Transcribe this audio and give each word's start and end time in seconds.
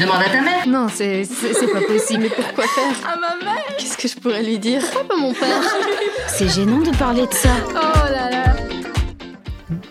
Demande 0.00 0.22
à 0.22 0.30
ta 0.30 0.40
mère. 0.40 0.66
Non, 0.66 0.86
c'est 0.88 1.24
c'est 1.24 1.66
pas 1.70 1.82
possible. 1.82 2.22
Mais 2.22 2.30
pourquoi 2.30 2.64
faire 2.64 3.06
À 3.06 3.16
ma 3.16 3.44
mère 3.44 3.62
Qu'est-ce 3.78 3.98
que 3.98 4.08
je 4.08 4.16
pourrais 4.16 4.42
lui 4.42 4.58
dire 4.58 4.80
Pourquoi 4.80 5.04
pas 5.04 5.16
mon 5.16 5.34
père 5.34 5.62
C'est 6.26 6.48
gênant 6.48 6.78
de 6.78 6.96
parler 6.96 7.26
de 7.26 7.34
ça. 7.34 7.50
Oh 7.68 8.10
là 8.10 8.30
là 8.30 8.56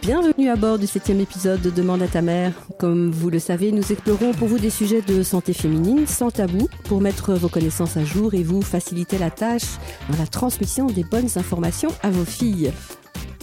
Bienvenue 0.02 0.50
à 0.50 0.56
bord 0.56 0.80
du 0.80 0.88
septième 0.88 1.20
épisode 1.20 1.62
de 1.62 1.70
Demande 1.70 2.02
à 2.02 2.08
ta 2.08 2.24
mère. 2.24 2.54
Comme 2.80 3.12
vous 3.12 3.30
le 3.30 3.38
savez, 3.38 3.72
nous 3.72 3.92
explorons 3.92 4.34
pour 4.34 4.48
vous 4.48 4.58
des 4.58 4.72
sujets 4.72 5.02
de 5.02 5.22
santé 5.22 5.54
féminine 5.54 6.08
sans 6.08 6.32
tabou 6.32 6.68
pour 6.86 7.02
mettre 7.02 7.34
vos 7.34 7.50
connaissances 7.50 7.96
à 7.96 8.04
jour 8.04 8.34
et 8.34 8.42
vous 8.42 8.64
faciliter 8.64 9.20
la 9.20 9.30
tâche 9.30 9.78
dans 10.10 10.18
la 10.18 10.26
transmission 10.26 10.88
des 10.88 11.04
bonnes 11.04 11.30
informations 11.36 11.92
à 12.02 12.10
vos 12.10 12.26
filles. 12.26 12.72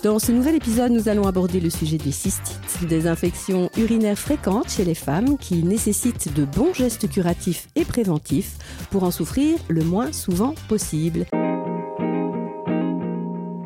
Dans 0.07 0.21
ce 0.21 0.31
nouvel 0.31 0.55
épisode, 0.55 0.93
nous 0.93 1.09
allons 1.09 1.27
aborder 1.27 1.59
le 1.59 1.69
sujet 1.69 1.99
des 1.99 2.13
cystites, 2.13 2.87
des 2.87 3.09
infections 3.09 3.71
urinaires 3.77 4.17
fréquentes 4.17 4.71
chez 4.71 4.85
les 4.85 4.95
femmes 4.95 5.37
qui 5.37 5.65
nécessitent 5.65 6.33
de 6.33 6.45
bons 6.45 6.73
gestes 6.73 7.11
curatifs 7.11 7.67
et 7.75 7.85
préventifs 7.85 8.57
pour 8.93 9.03
en 9.03 9.11
souffrir 9.11 9.59
le 9.67 9.83
moins 9.83 10.13
souvent 10.13 10.55
possible. 10.69 11.27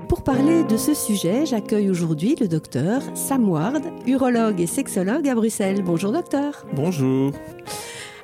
Pour 0.08 0.24
parler 0.24 0.64
de 0.64 0.78
ce 0.78 0.94
sujet, 0.94 1.44
j'accueille 1.44 1.90
aujourd'hui 1.90 2.36
le 2.40 2.48
docteur 2.48 3.02
Sam 3.14 3.46
Ward, 3.46 3.82
urologue 4.06 4.62
et 4.62 4.66
sexologue 4.66 5.28
à 5.28 5.34
Bruxelles. 5.34 5.82
Bonjour 5.84 6.10
docteur. 6.10 6.64
Bonjour. 6.72 7.32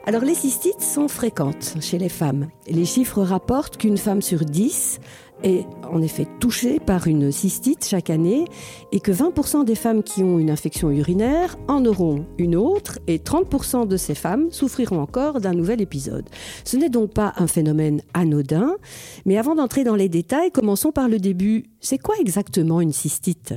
Alors 0.08 0.22
les 0.22 0.36
cystites 0.36 0.82
sont 0.82 1.08
fréquentes 1.08 1.74
chez 1.80 1.98
les 1.98 2.08
femmes. 2.08 2.46
Les 2.68 2.84
chiffres 2.84 3.22
rapportent 3.22 3.76
qu'une 3.76 3.98
femme 3.98 4.22
sur 4.22 4.44
10 4.44 5.00
est 5.42 5.66
en 5.90 6.02
effet 6.02 6.26
touchée 6.40 6.80
par 6.80 7.06
une 7.06 7.30
cystite 7.30 7.84
chaque 7.84 8.10
année 8.10 8.44
et 8.92 9.00
que 9.00 9.12
20% 9.12 9.64
des 9.64 9.74
femmes 9.74 10.02
qui 10.02 10.22
ont 10.22 10.38
une 10.38 10.50
infection 10.50 10.90
urinaire 10.90 11.56
en 11.68 11.84
auront 11.84 12.26
une 12.38 12.56
autre 12.56 12.98
et 13.06 13.18
30% 13.18 13.86
de 13.86 13.96
ces 13.96 14.14
femmes 14.14 14.50
souffriront 14.50 15.00
encore 15.00 15.40
d'un 15.40 15.54
nouvel 15.54 15.80
épisode. 15.80 16.28
Ce 16.64 16.76
n'est 16.76 16.90
donc 16.90 17.12
pas 17.12 17.32
un 17.36 17.46
phénomène 17.46 18.02
anodin, 18.14 18.76
mais 19.24 19.38
avant 19.38 19.54
d'entrer 19.54 19.84
dans 19.84 19.96
les 19.96 20.08
détails, 20.08 20.50
commençons 20.50 20.92
par 20.92 21.08
le 21.08 21.18
début. 21.18 21.64
C'est 21.80 21.98
quoi 21.98 22.16
exactement 22.20 22.80
une 22.80 22.92
cystite? 22.92 23.54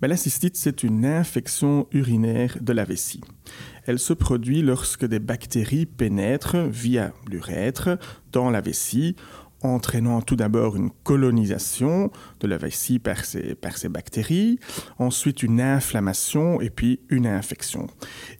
Ben, 0.00 0.06
la 0.06 0.16
cystite, 0.16 0.56
c'est 0.56 0.84
une 0.84 1.04
infection 1.04 1.88
urinaire 1.90 2.56
de 2.60 2.72
la 2.72 2.84
vessie. 2.84 3.20
Elle 3.84 3.98
se 3.98 4.12
produit 4.12 4.62
lorsque 4.62 5.04
des 5.04 5.18
bactéries 5.18 5.86
pénètrent 5.86 6.68
via 6.68 7.12
l'urètre 7.28 7.98
dans 8.30 8.48
la 8.48 8.60
vessie 8.60 9.16
entraînant 9.62 10.22
tout 10.22 10.36
d'abord 10.36 10.76
une 10.76 10.90
colonisation 11.02 12.10
de 12.40 12.46
la 12.46 12.58
vessie 12.58 12.98
par 12.98 13.24
ces, 13.24 13.54
par 13.54 13.76
ces 13.76 13.88
bactéries, 13.88 14.58
ensuite 14.98 15.42
une 15.42 15.60
inflammation 15.60 16.60
et 16.60 16.70
puis 16.70 17.00
une 17.08 17.26
infection. 17.26 17.88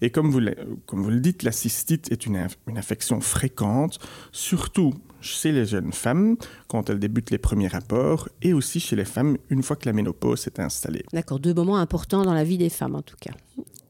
Et 0.00 0.11
comme 0.11 0.30
vous, 0.30 0.41
comme 0.86 1.02
vous 1.02 1.11
le 1.11 1.20
dites, 1.20 1.42
la 1.42 1.52
cystite 1.52 2.11
est 2.12 2.27
une, 2.27 2.46
une 2.66 2.78
infection 2.78 3.20
fréquente, 3.20 3.98
surtout 4.33 4.94
chez 5.20 5.52
les 5.52 5.66
jeunes 5.66 5.92
femmes 5.92 6.36
quand 6.69 6.91
elles 6.91 6.98
débutent 6.98 7.30
les 7.30 7.39
premiers 7.39 7.69
rapports 7.69 8.28
et 8.42 8.52
aussi 8.52 8.80
chez 8.80 8.96
les 8.96 9.05
femmes 9.05 9.36
une 9.50 9.62
fois 9.62 9.77
que 9.77 9.86
la 9.86 9.92
ménopause 9.92 10.41
s'est 10.41 10.61
installée. 10.61 11.05
D'accord, 11.12 11.41
deux 11.41 11.55
moments 11.55 11.78
importants 11.78 12.22
dans 12.22 12.34
la 12.34 12.44
vie 12.44 12.58
des 12.58 12.70
femmes 12.70 12.94
en 12.94 13.02
tout 13.02 13.16
cas. 13.20 13.33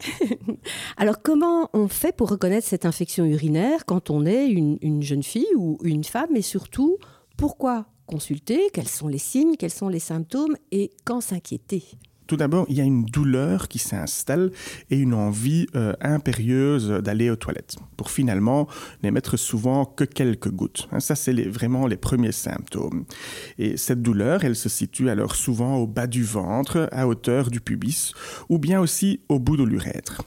Alors 0.96 1.22
comment 1.22 1.70
on 1.72 1.88
fait 1.88 2.16
pour 2.16 2.30
reconnaître 2.30 2.66
cette 2.66 2.86
infection 2.86 3.24
urinaire 3.24 3.84
quand 3.84 4.10
on 4.10 4.26
est 4.26 4.46
une, 4.46 4.78
une 4.80 5.02
jeune 5.02 5.22
fille 5.22 5.48
ou 5.56 5.78
une 5.82 6.04
femme 6.04 6.34
et 6.36 6.42
surtout 6.42 6.98
pourquoi 7.39 7.86
consulter? 8.06 8.69
Quels 8.72 8.89
sont 8.89 9.06
les 9.06 9.19
signes? 9.19 9.56
Quels 9.56 9.70
sont 9.70 9.89
les 9.89 10.00
symptômes? 10.00 10.56
Et 10.72 10.91
quand 11.05 11.20
s'inquiéter? 11.20 11.84
Tout 12.28 12.36
d'abord, 12.36 12.66
il 12.68 12.76
y 12.76 12.80
a 12.80 12.84
une 12.84 13.06
douleur 13.06 13.68
qui 13.68 13.78
s'installe 13.78 14.52
et 14.90 14.98
une 14.98 15.14
envie 15.14 15.66
euh, 15.74 15.94
impérieuse 16.00 16.90
d'aller 17.02 17.30
aux 17.30 17.36
toilettes 17.36 17.76
pour 17.96 18.10
finalement 18.10 18.68
ne 19.02 19.10
mettre 19.10 19.38
souvent 19.38 19.86
que 19.86 20.04
quelques 20.04 20.50
gouttes. 20.50 20.88
Hein, 20.92 21.00
ça, 21.00 21.16
c'est 21.16 21.32
les, 21.32 21.48
vraiment 21.48 21.86
les 21.86 21.96
premiers 21.96 22.32
symptômes. 22.32 23.06
Et 23.58 23.78
cette 23.78 24.02
douleur, 24.02 24.44
elle 24.44 24.56
se 24.56 24.68
situe 24.68 25.08
alors 25.08 25.34
souvent 25.34 25.77
au 25.77 25.86
bas 25.86 26.06
du 26.06 26.22
ventre, 26.22 26.88
à 26.92 27.08
hauteur 27.08 27.50
du 27.50 27.61
pubis, 27.61 28.12
ou 28.50 28.58
bien 28.58 28.78
aussi 28.78 29.20
au 29.30 29.38
bout 29.38 29.56
de 29.56 29.64
l'urètre. 29.64 30.22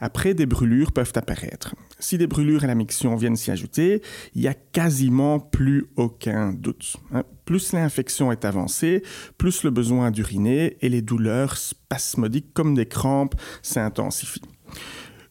Après, 0.00 0.34
des 0.34 0.46
brûlures 0.46 0.90
peuvent 0.92 1.12
apparaître. 1.14 1.76
Si 2.00 2.18
des 2.18 2.26
brûlures 2.26 2.64
à 2.64 2.66
la 2.66 2.74
miction 2.74 3.14
viennent 3.14 3.36
s'y 3.36 3.52
ajouter, 3.52 4.02
il 4.34 4.42
n'y 4.42 4.48
a 4.48 4.54
quasiment 4.54 5.38
plus 5.38 5.86
aucun 5.96 6.52
doute. 6.52 6.96
Hein. 7.14 7.22
Plus 7.46 7.72
l'infection 7.72 8.30
est 8.32 8.44
avancée, 8.44 9.02
plus 9.38 9.62
le 9.62 9.70
besoin 9.70 10.10
d'uriner 10.10 10.76
et 10.82 10.90
les 10.90 11.00
douleurs 11.00 11.56
spasmodiques 11.56 12.52
comme 12.52 12.74
des 12.74 12.86
crampes 12.86 13.36
s'intensifient. 13.62 14.42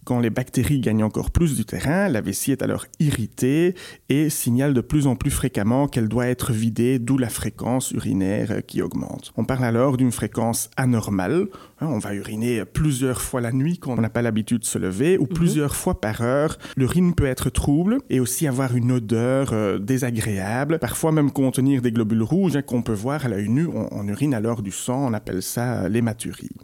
Quand 0.05 0.19
les 0.19 0.29
bactéries 0.29 0.81
gagnent 0.81 1.03
encore 1.03 1.31
plus 1.31 1.55
du 1.55 1.65
terrain, 1.65 2.09
la 2.09 2.21
vessie 2.21 2.51
est 2.51 2.61
alors 2.61 2.85
irritée 2.99 3.73
et 4.07 4.29
signale 4.29 4.75
de 4.75 4.81
plus 4.81 5.07
en 5.07 5.15
plus 5.15 5.31
fréquemment 5.31 5.87
qu'elle 5.87 6.07
doit 6.07 6.27
être 6.27 6.53
vidée, 6.53 6.99
d'où 6.99 7.17
la 7.17 7.27
fréquence 7.27 7.89
urinaire 7.89 8.61
qui 8.67 8.83
augmente. 8.83 9.33
On 9.35 9.45
parle 9.45 9.65
alors 9.65 9.97
d'une 9.97 10.11
fréquence 10.11 10.69
anormale. 10.77 11.47
Hein, 11.81 11.87
on 11.89 11.97
va 11.97 12.13
uriner 12.13 12.65
plusieurs 12.65 13.19
fois 13.19 13.41
la 13.41 13.51
nuit 13.51 13.79
quand 13.79 13.93
on 13.97 14.01
n'a 14.01 14.11
pas 14.11 14.21
l'habitude 14.21 14.59
de 14.59 14.65
se 14.65 14.77
lever 14.77 15.17
ou 15.17 15.23
-hmm. 15.25 15.33
plusieurs 15.33 15.75
fois 15.75 15.99
par 15.99 16.21
heure. 16.21 16.57
L'urine 16.77 17.15
peut 17.15 17.25
être 17.25 17.49
trouble 17.49 17.97
et 18.11 18.19
aussi 18.19 18.47
avoir 18.47 18.75
une 18.75 18.91
odeur 18.91 19.53
euh, 19.53 19.79
désagréable, 19.79 20.77
parfois 20.79 21.11
même 21.11 21.31
contenir 21.31 21.81
des 21.81 21.91
globules 21.91 22.21
rouges 22.23 22.55
hein, 22.55 22.61
qu'on 22.61 22.83
peut 22.83 22.93
voir 22.93 23.25
à 23.25 23.27
l'œil 23.29 23.49
nu. 23.49 23.65
On, 23.67 23.87
on, 23.91 24.07
urine 24.07 24.35
alors 24.35 24.61
du 24.61 24.71
sang, 24.71 24.99
on 25.09 25.13
appelle 25.13 25.41
ça 25.41 25.89
l'hématurie. 25.89 26.55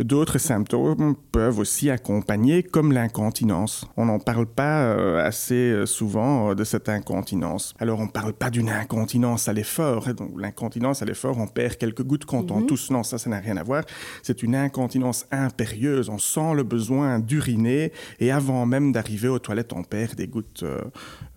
D'autres 0.00 0.38
symptômes 0.38 1.14
peuvent 1.30 1.58
aussi 1.58 1.90
accompagner 1.90 2.62
comme 2.62 2.90
l'incontinence. 2.90 3.84
On 3.98 4.06
n'en 4.06 4.18
parle 4.18 4.46
pas 4.46 4.82
euh, 4.82 5.22
assez 5.22 5.84
souvent 5.84 6.50
euh, 6.50 6.54
de 6.54 6.64
cette 6.64 6.88
incontinence. 6.88 7.74
Alors 7.78 8.00
on 8.00 8.06
ne 8.06 8.10
parle 8.10 8.32
pas 8.32 8.48
d'une 8.48 8.70
incontinence 8.70 9.48
à 9.48 9.52
l'effort. 9.52 10.08
Hein, 10.08 10.14
l'incontinence 10.38 11.02
à 11.02 11.04
l'effort, 11.04 11.36
on 11.38 11.46
perd 11.46 11.76
quelques 11.76 12.02
gouttes 12.02 12.24
quand 12.24 12.50
on 12.50 12.62
tousse. 12.62 12.90
Non, 12.90 13.02
ça, 13.02 13.18
ça 13.18 13.28
n'a 13.28 13.40
rien 13.40 13.58
à 13.58 13.62
voir. 13.62 13.84
C'est 14.22 14.42
une 14.42 14.54
incontinence 14.54 15.26
impérieuse. 15.30 16.08
On 16.08 16.18
sent 16.18 16.54
le 16.54 16.62
besoin 16.62 17.18
d'uriner 17.18 17.92
et 18.20 18.30
avant 18.30 18.64
même 18.64 18.92
d'arriver 18.92 19.28
aux 19.28 19.38
toilettes, 19.38 19.74
on 19.74 19.82
perd 19.82 20.14
des 20.14 20.28
gouttes 20.28 20.62
euh, 20.62 20.80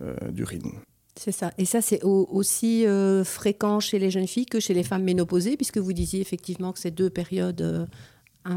euh, 0.02 0.14
d'urine. 0.30 0.72
C'est 1.16 1.32
ça. 1.32 1.52
Et 1.58 1.64
ça, 1.64 1.80
c'est 1.80 2.02
aussi 2.02 2.86
euh, 2.86 3.22
fréquent 3.22 3.78
chez 3.78 4.00
les 4.00 4.10
jeunes 4.10 4.26
filles 4.26 4.46
que 4.46 4.58
chez 4.58 4.74
les 4.74 4.82
femmes 4.82 5.04
ménopausées, 5.04 5.56
puisque 5.56 5.78
vous 5.78 5.92
disiez 5.92 6.20
effectivement 6.20 6.72
que 6.72 6.80
ces 6.80 6.90
deux 6.90 7.08
périodes 7.08 7.60
euh, 7.60 7.86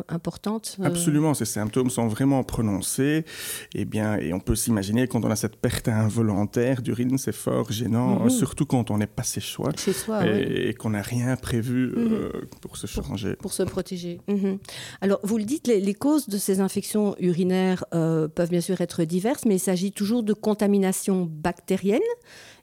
importante. 0.10 0.78
Euh... 0.80 0.86
Absolument, 0.86 1.34
ces 1.34 1.46
symptômes 1.46 1.90
sont 1.90 2.08
vraiment 2.08 2.44
prononcés. 2.44 3.26
Et, 3.74 3.86
bien, 3.86 4.18
et 4.18 4.34
on 4.34 4.40
peut 4.40 4.56
s'imaginer 4.56 5.08
quand 5.08 5.24
on 5.24 5.32
a 5.32 5.36
cette 5.36 5.56
perte 5.56 5.88
involontaire 5.88 6.82
d'urine, 6.82 7.18
c'est 7.18 7.36
fort 7.36 7.72
gênant, 7.72 8.20
mm 8.20 8.28
-hmm. 8.28 8.30
surtout 8.30 8.66
quand 8.66 8.92
on 8.92 8.98
n'est 8.98 9.14
pas 9.20 9.24
chez 9.24 9.42
soi, 9.42 9.70
chez 9.78 9.94
soi 9.94 10.26
et, 10.26 10.30
oui. 10.32 10.70
et 10.70 10.74
qu'on 10.74 10.92
n'a 10.92 11.02
rien 11.02 11.36
prévu 11.36 11.80
euh, 11.96 12.32
pour 12.62 12.74
se 12.78 12.88
changer. 12.88 13.34
Pour, 13.34 13.44
pour 13.44 13.54
se 13.54 13.64
protéger. 13.64 14.16
Mm 14.28 14.36
-hmm. 14.36 14.58
Alors, 15.02 15.20
vous 15.30 15.38
le 15.38 15.46
dites, 15.54 15.66
les, 15.72 15.80
les, 15.90 15.98
causes 16.06 16.28
de 16.36 16.40
ces 16.46 16.58
infections 16.68 17.08
urinaires 17.30 17.84
euh, 17.94 18.28
peuvent 18.36 18.54
bien 18.58 18.66
sûr 18.70 18.78
être 18.88 19.00
diverses, 19.16 19.44
mais 19.48 19.56
il 19.60 19.64
s'agit 19.70 19.92
toujours 20.02 20.24
de 20.30 20.34
contamination 20.48 21.16
bactérienne. 21.48 22.10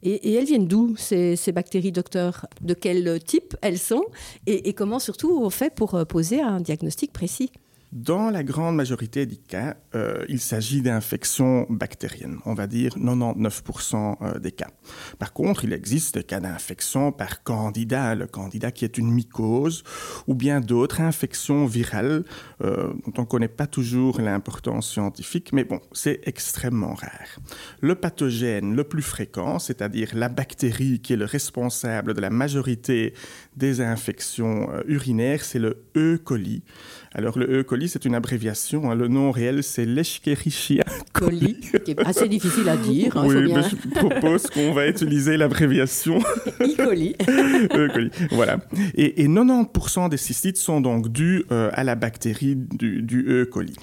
Et, 0.04 0.34
elles 0.34 0.44
viennent 0.44 0.68
d'où, 0.68 0.94
ces, 0.96 1.36
bactéries, 1.52 1.92
docteur? 1.92 2.46
De 2.60 2.74
quel 2.74 3.22
type 3.24 3.56
elles 3.62 3.78
sont? 3.78 4.04
Et, 4.46 4.68
et 4.68 4.74
comment 4.74 4.98
surtout 4.98 5.40
on 5.42 5.50
fait 5.50 5.74
pour 5.74 6.06
poser 6.06 6.40
un 6.40 6.60
diagnostic 6.60 7.12
précis? 7.12 7.50
Dans 7.94 8.28
la 8.28 8.42
grande 8.42 8.76
majorité 8.76 9.24
des 9.24 9.36
cas, 9.36 9.76
euh, 9.94 10.24
il 10.28 10.40
s'agit 10.40 10.82
d'infections 10.82 11.66
bactériennes, 11.70 12.38
on 12.44 12.52
va 12.52 12.66
dire 12.66 12.98
99% 12.98 14.40
des 14.40 14.52
cas. 14.52 14.70
Par 15.18 15.32
contre, 15.32 15.64
il 15.64 15.72
existe 15.72 16.16
des 16.16 16.24
cas 16.24 16.40
d'infection 16.40 17.12
par 17.12 17.42
candidat, 17.44 18.14
le 18.16 18.26
candidat 18.26 18.72
qui 18.72 18.84
est 18.84 18.98
une 18.98 19.12
mycose, 19.12 19.84
ou 20.26 20.34
bien 20.34 20.60
d'autres 20.60 21.00
infections 21.00 21.66
virales 21.66 22.24
euh, 22.62 22.92
dont 23.06 23.12
on 23.18 23.20
ne 23.22 23.26
connaît 23.26 23.48
pas 23.48 23.66
toujours 23.66 24.20
l'importance 24.20 24.90
scientifique, 24.90 25.52
mais 25.52 25.64
bon, 25.64 25.80
c'est 25.92 26.20
extrêmement 26.24 26.94
rare. 26.94 27.38
Le 27.80 27.94
pathogène 27.94 28.74
le 28.74 28.84
plus 28.84 29.02
fréquent, 29.02 29.58
c'est-à-dire 29.58 30.10
la 30.14 30.28
bactérie 30.28 31.00
qui 31.00 31.12
est 31.12 31.16
le 31.16 31.24
responsable 31.24 32.14
de 32.14 32.20
la 32.20 32.30
majorité 32.30 33.14
des 33.56 33.80
infections 33.80 34.68
euh, 34.72 34.82
urinaires, 34.86 35.44
c'est 35.44 35.60
le 35.60 35.84
E. 35.96 36.18
coli. 36.18 36.64
Alors, 37.12 37.38
le 37.38 37.60
E. 37.60 37.62
coli, 37.62 37.83
c'est 37.88 38.04
une 38.04 38.14
abréviation. 38.14 38.90
Hein. 38.90 38.94
Le 38.94 39.08
nom 39.08 39.30
réel, 39.30 39.62
c'est 39.62 39.84
l'Escherichia 39.84 40.84
coli, 41.12 41.58
qui 41.84 41.92
est 41.92 42.06
assez 42.06 42.28
difficile 42.28 42.68
à 42.68 42.76
dire. 42.76 43.16
Hein, 43.16 43.24
oui, 43.26 43.44
bien... 43.44 43.56
mais 43.56 43.62
je 43.62 43.88
propose 43.88 44.46
qu'on 44.48 44.72
va 44.72 44.88
utiliser 44.88 45.36
l'abréviation. 45.36 46.18
E. 46.60 46.76
coli. 46.76 47.16
e. 47.28 47.92
coli. 47.92 48.10
Voilà. 48.30 48.58
Et, 48.94 49.22
et 49.22 49.28
90% 49.28 50.08
des 50.08 50.16
cystites 50.16 50.56
sont 50.56 50.80
donc 50.80 51.08
dus 51.08 51.44
euh, 51.50 51.70
à 51.72 51.84
la 51.84 51.94
bactérie 51.94 52.56
du, 52.56 53.02
du 53.02 53.24
E. 53.28 53.44
coli. 53.44 53.74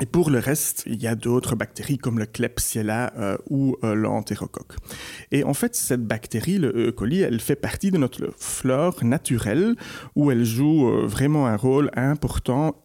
Et 0.00 0.06
pour 0.06 0.30
le 0.30 0.38
reste, 0.38 0.84
il 0.86 1.00
y 1.02 1.06
a 1.06 1.14
d'autres 1.14 1.54
bactéries 1.54 1.98
comme 1.98 2.18
le 2.18 2.26
Klebsiella 2.26 3.12
euh, 3.18 3.36
ou 3.50 3.76
euh, 3.84 3.94
l'entérocoque. 3.94 4.74
Et 5.30 5.44
en 5.44 5.52
fait, 5.52 5.76
cette 5.76 6.04
bactérie, 6.04 6.58
le 6.58 6.88
E. 6.88 6.92
coli, 6.92 7.20
elle 7.20 7.40
fait 7.40 7.56
partie 7.56 7.90
de 7.90 7.98
notre 7.98 8.32
flore 8.36 9.04
naturelle 9.04 9.76
où 10.16 10.30
elle 10.30 10.44
joue 10.44 10.88
euh, 10.88 11.06
vraiment 11.06 11.46
un 11.46 11.56
rôle 11.56 11.90
important 11.94 12.81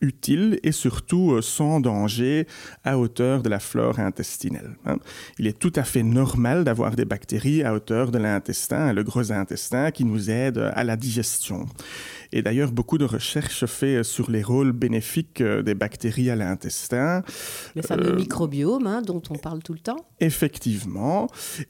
utile 0.00 0.58
et 0.62 0.72
surtout 0.72 1.32
euh, 1.32 1.42
sans 1.42 1.80
danger 1.80 2.46
à 2.84 2.98
hauteur 2.98 3.42
de 3.42 3.48
la 3.48 3.60
flore 3.60 3.98
intestinelle. 3.98 4.76
hein. 4.86 4.98
Il 5.38 5.46
est 5.46 5.58
tout 5.58 5.72
à 5.76 5.84
fait 5.84 6.02
normal 6.02 6.64
d'avoir 6.64 6.96
des 6.96 7.04
bactéries 7.04 7.62
à 7.62 7.74
hauteur 7.74 8.10
de 8.10 8.18
l'intestin, 8.18 8.92
le 8.92 9.02
gros 9.02 9.32
intestin, 9.32 9.90
qui 9.90 10.04
nous 10.04 10.30
aident 10.30 10.70
à 10.74 10.84
la 10.84 10.96
digestion. 10.96 11.66
Et 12.32 12.42
d'ailleurs, 12.42 12.70
beaucoup 12.72 12.96
de 12.98 13.04
recherches 13.04 13.66
fait 13.66 14.02
sur 14.04 14.30
les 14.30 14.42
rôles 14.42 14.72
bénéfiques 14.72 15.40
euh, 15.40 15.62
des 15.62 15.74
bactéries 15.74 16.30
à 16.30 16.36
l'intestin. 16.36 17.22
Le 17.74 17.82
fameux 17.82 18.12
Euh, 18.12 18.16
microbiome 18.16 18.86
hein, 18.86 19.02
dont 19.02 19.22
on 19.30 19.34
parle 19.36 19.62
tout 19.62 19.72
le 19.72 19.80
temps. 19.80 20.06
Effectivement. 20.20 21.28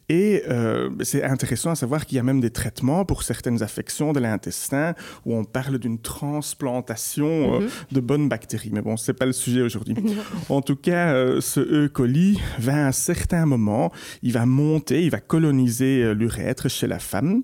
Et 0.08 0.42
euh, 0.48 0.90
c'est 1.02 1.22
intéressant 1.24 1.70
à 1.70 1.74
savoir 1.74 2.04
qu'il 2.06 2.16
y 2.16 2.18
a 2.18 2.22
même 2.22 2.40
des 2.40 2.50
traitements 2.50 3.04
pour 3.04 3.22
certaines 3.22 3.62
affections 3.62 4.12
de 4.12 4.20
l'intestin 4.20 4.94
où 5.24 5.34
on 5.34 5.44
parle 5.44 5.78
d'une 5.78 5.98
transplantation 6.00 7.54
euh, 7.54 7.60
Mhm. 7.60 7.68
de 7.92 8.00
bonnes 8.00 8.28
bactéries. 8.28 8.70
Mais 8.72 8.80
bon, 8.82 8.96
c'est 8.96 9.12
pas 9.14 9.26
le 9.26 9.32
sujet 9.32 9.62
aujourd'hui. 9.62 9.94
en 10.48 10.62
tout 10.62 10.76
cas, 10.76 11.12
euh, 11.14 11.40
ce 11.40 11.60
E. 11.60 11.88
coli 11.88 12.38
va 12.58 12.74
à 12.84 12.86
un 12.88 12.92
certain 12.92 13.46
moment, 13.46 13.92
il 14.22 14.32
va 14.32 14.46
monter, 14.46 15.02
il 15.04 15.10
va 15.10 15.20
coloniser 15.20 16.02
euh, 16.02 16.12
l'urètre 16.14 16.68
chez 16.68 16.86
la 16.86 16.98
femme. 16.98 17.42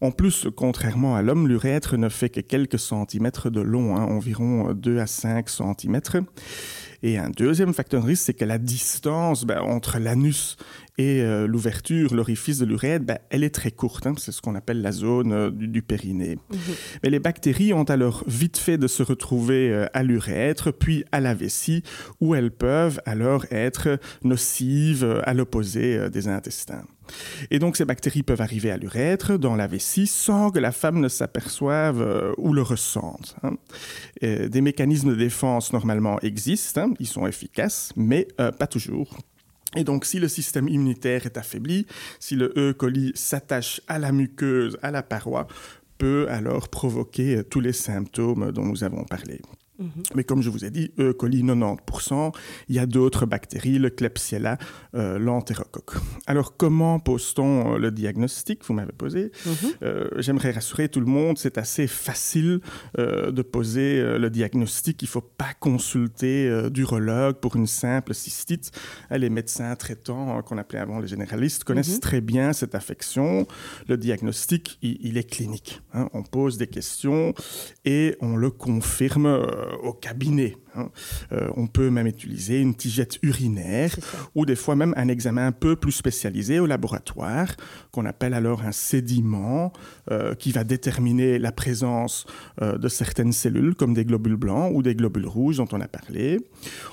En 0.00 0.12
plus, 0.12 0.46
contrairement 0.54 1.16
à 1.16 1.22
l'homme, 1.22 1.48
l'urètre 1.48 1.96
ne 1.96 2.08
fait 2.08 2.28
que 2.28 2.40
quelques 2.40 2.78
centimètres 2.78 3.50
de 3.50 3.60
long, 3.60 3.96
hein, 3.96 4.04
environ 4.04 4.72
2 4.72 4.98
à 5.00 5.06
5 5.08 5.48
centimètres. 5.48 6.18
Et 7.02 7.16
un 7.18 7.30
deuxième 7.30 7.72
facteur 7.74 8.02
de 8.02 8.06
risque, 8.08 8.24
c'est 8.26 8.34
que 8.34 8.44
la 8.44 8.58
distance 8.58 9.44
ben, 9.44 9.60
entre 9.60 9.98
l'anus 9.98 10.56
et 10.98 11.20
euh, 11.22 11.46
l'ouverture, 11.46 12.12
l'orifice 12.14 12.58
de 12.58 12.64
l'urètre, 12.66 13.04
ben, 13.04 13.18
elle 13.30 13.44
est 13.44 13.54
très 13.54 13.70
courte. 13.70 14.06
hein. 14.06 14.14
c'est 14.18 14.32
ce 14.32 14.40
qu'on 14.42 14.56
appelle 14.56 14.82
la 14.82 14.90
zone 14.90 15.32
euh, 15.32 15.50
du, 15.50 15.68
du 15.68 15.82
périnée. 15.82 16.38
Mais 17.02 17.10
les 17.10 17.20
bactéries 17.20 17.72
ont 17.72 17.84
alors 17.84 18.24
vite 18.26 18.56
fait 18.58 18.78
de 18.78 18.88
se 18.88 19.04
retrouver 19.04 19.70
euh, 19.72 19.86
à 19.94 20.02
l'urètre, 20.02 20.72
puis 20.72 21.04
à 21.12 21.20
la 21.20 21.34
vessie, 21.34 21.82
où 22.20 22.34
elles 22.34 22.50
peuvent 22.50 23.00
alors 23.04 23.46
être 23.52 23.98
nocives 24.24 25.22
à 25.24 25.34
l'opposé 25.34 26.10
des 26.10 26.26
intestins. 26.28 26.82
Et 27.50 27.58
donc 27.58 27.76
ces 27.76 27.84
bactéries 27.84 28.22
peuvent 28.22 28.40
arriver 28.40 28.70
à 28.70 28.76
l'urètre, 28.76 29.38
dans 29.38 29.56
la 29.56 29.66
vessie, 29.66 30.06
sans 30.06 30.50
que 30.50 30.58
la 30.58 30.72
femme 30.72 31.00
ne 31.00 31.08
s'aperçoive 31.08 32.02
euh, 32.02 32.32
ou 32.38 32.52
le 32.52 32.62
ressente. 32.62 33.36
hein. 33.42 33.56
Des 34.20 34.60
mécanismes 34.60 35.10
de 35.10 35.14
défense 35.14 35.72
normalement 35.72 36.20
existent, 36.20 36.80
hein, 36.82 36.94
ils 36.98 37.06
sont 37.06 37.26
efficaces, 37.26 37.92
mais 37.96 38.28
euh, 38.40 38.50
pas 38.50 38.66
toujours. 38.66 39.16
Et 39.76 39.84
donc, 39.84 40.04
si 40.06 40.18
le 40.18 40.28
système 40.28 40.68
immunitaire 40.68 41.26
est 41.26 41.36
affaibli, 41.36 41.86
si 42.20 42.36
le 42.36 42.52
E. 42.56 42.72
coli 42.72 43.12
s'attache 43.14 43.80
à 43.86 43.98
la 43.98 44.12
muqueuse, 44.12 44.78
à 44.82 44.90
la 44.90 45.02
paroi, 45.02 45.46
peut 45.98 46.26
alors 46.30 46.68
provoquer 46.68 47.36
euh, 47.36 47.42
tous 47.42 47.60
les 47.60 47.72
symptômes 47.72 48.50
dont 48.52 48.64
nous 48.64 48.82
avons 48.84 49.04
parlé. 49.04 49.40
Mais 50.14 50.24
comme 50.24 50.42
je 50.42 50.50
vous 50.50 50.64
ai 50.64 50.70
dit, 50.70 50.90
E. 50.98 51.12
coli 51.12 51.42
90%, 51.44 52.32
il 52.68 52.74
y 52.74 52.78
a 52.80 52.86
d'autres 52.86 53.26
bactéries, 53.26 53.78
le 53.78 53.90
Klebsiella, 53.90 54.58
euh, 54.94 55.18
l'entérocoque. 55.18 55.92
Alors, 56.26 56.56
comment 56.56 56.98
pose-t-on 56.98 57.74
euh, 57.74 57.78
le 57.78 57.90
diagnostic 57.92 58.64
Vous 58.66 58.74
m'avez 58.74 58.90
posé? 58.92 59.30
Mhm. 59.46 59.52
Euh, 59.82 60.08
J'aimerais 60.18 60.50
rassurer 60.50 60.88
tout 60.88 60.98
le 61.00 61.06
monde, 61.06 61.38
c'est 61.38 61.58
assez 61.58 61.86
facile 61.86 62.60
euh, 62.98 63.30
de 63.30 63.42
poser 63.42 64.02
le 64.18 64.30
diagnostic. 64.30 65.00
Il 65.02 65.04
ne 65.04 65.10
faut 65.10 65.20
pas 65.20 65.54
consulter 65.60 66.68
d'urologue 66.70 67.36
pour 67.36 67.54
une 67.56 67.66
simple 67.68 68.14
cystite. 68.14 68.72
Les 69.10 69.30
médecins 69.30 69.74
traitants, 69.76 70.42
qu'on 70.42 70.58
appelait 70.58 70.80
avant 70.80 70.98
les 70.98 71.06
généralistes, 71.08 71.64
connaissent 71.64 71.94
Mhm. 71.94 72.00
très 72.00 72.20
bien 72.20 72.52
cette 72.52 72.74
affection. 72.74 73.46
Le 73.88 73.96
diagnostic, 73.96 74.78
il, 74.82 74.98
il 75.00 75.16
est 75.18 75.28
clinique. 75.28 75.80
hein. 75.94 76.08
On 76.14 76.22
pose 76.24 76.58
des 76.58 76.66
questions 76.66 77.32
et 77.84 78.16
on 78.20 78.34
le 78.36 78.50
confirme 78.50 79.26
au 79.82 79.92
cabinet. 79.92 80.56
Hein. 80.78 80.90
Euh, 81.32 81.48
on 81.56 81.66
peut 81.66 81.90
même 81.90 82.06
utiliser 82.06 82.60
une 82.60 82.74
tigette 82.74 83.18
urinaire 83.22 83.94
ou 84.34 84.46
des 84.46 84.56
fois 84.56 84.76
même 84.76 84.94
un 84.96 85.08
examen 85.08 85.46
un 85.48 85.52
peu 85.52 85.76
plus 85.76 85.92
spécialisé 85.92 86.60
au 86.60 86.66
laboratoire, 86.66 87.48
qu'on 87.92 88.06
appelle 88.06 88.34
alors 88.34 88.62
un 88.62 88.72
sédiment, 88.72 89.72
euh, 90.10 90.34
qui 90.34 90.52
va 90.52 90.64
déterminer 90.64 91.38
la 91.38 91.52
présence 91.52 92.26
euh, 92.62 92.78
de 92.78 92.88
certaines 92.88 93.32
cellules, 93.32 93.74
comme 93.74 93.94
des 93.94 94.04
globules 94.04 94.36
blancs 94.36 94.70
ou 94.74 94.82
des 94.82 94.94
globules 94.94 95.26
rouges 95.26 95.56
dont 95.58 95.68
on 95.72 95.80
a 95.80 95.88
parlé. 95.88 96.40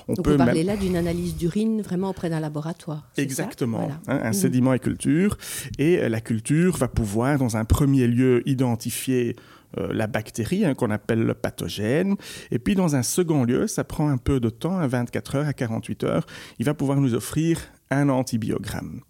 On 0.08 0.14
Donc 0.14 0.24
peut 0.24 0.32
vous 0.32 0.38
même- 0.38 0.46
parlez 0.46 0.62
là 0.64 0.76
d'une 0.76 0.96
analyse 0.96 1.36
d'urine 1.36 1.82
vraiment 1.82 2.10
auprès 2.10 2.30
d'un 2.30 2.40
laboratoire. 2.40 3.08
Exactement, 3.16 3.78
Voilà. 3.78 4.00
hein, 4.08 4.20
un 4.22 4.28
Mhm. 4.28 4.32
sédiment 4.32 4.72
et 4.74 4.78
culture. 4.78 5.36
Et 5.78 6.08
la 6.08 6.20
culture 6.20 6.76
va 6.76 6.88
pouvoir, 6.88 7.38
dans 7.38 7.56
un 7.56 7.64
premier 7.64 8.06
lieu, 8.06 8.42
identifier 8.48 9.36
euh, 9.78 9.88
la 9.92 10.06
bactérie 10.06 10.64
hein, 10.64 10.74
qu'on 10.74 10.90
appelle 10.90 11.22
le 11.24 11.34
pathogène. 11.34 12.14
Et 12.50 12.58
puis, 12.58 12.74
dans 12.76 12.94
un 12.96 13.02
second 13.02 13.44
lieu, 13.44 13.66
ça 13.76 13.84
prend 13.84 14.08
un 14.08 14.16
peu 14.16 14.40
de 14.40 14.48
temps, 14.48 14.78
à 14.78 14.86
24 14.86 15.34
heures 15.36 15.46
à 15.46 15.52
48 15.52 16.04
heures, 16.04 16.26
il 16.58 16.64
va 16.64 16.72
pouvoir 16.72 16.98
nous 16.98 17.14
offrir 17.14 17.60
un 17.90 18.08
antibiogramme. 18.08 19.02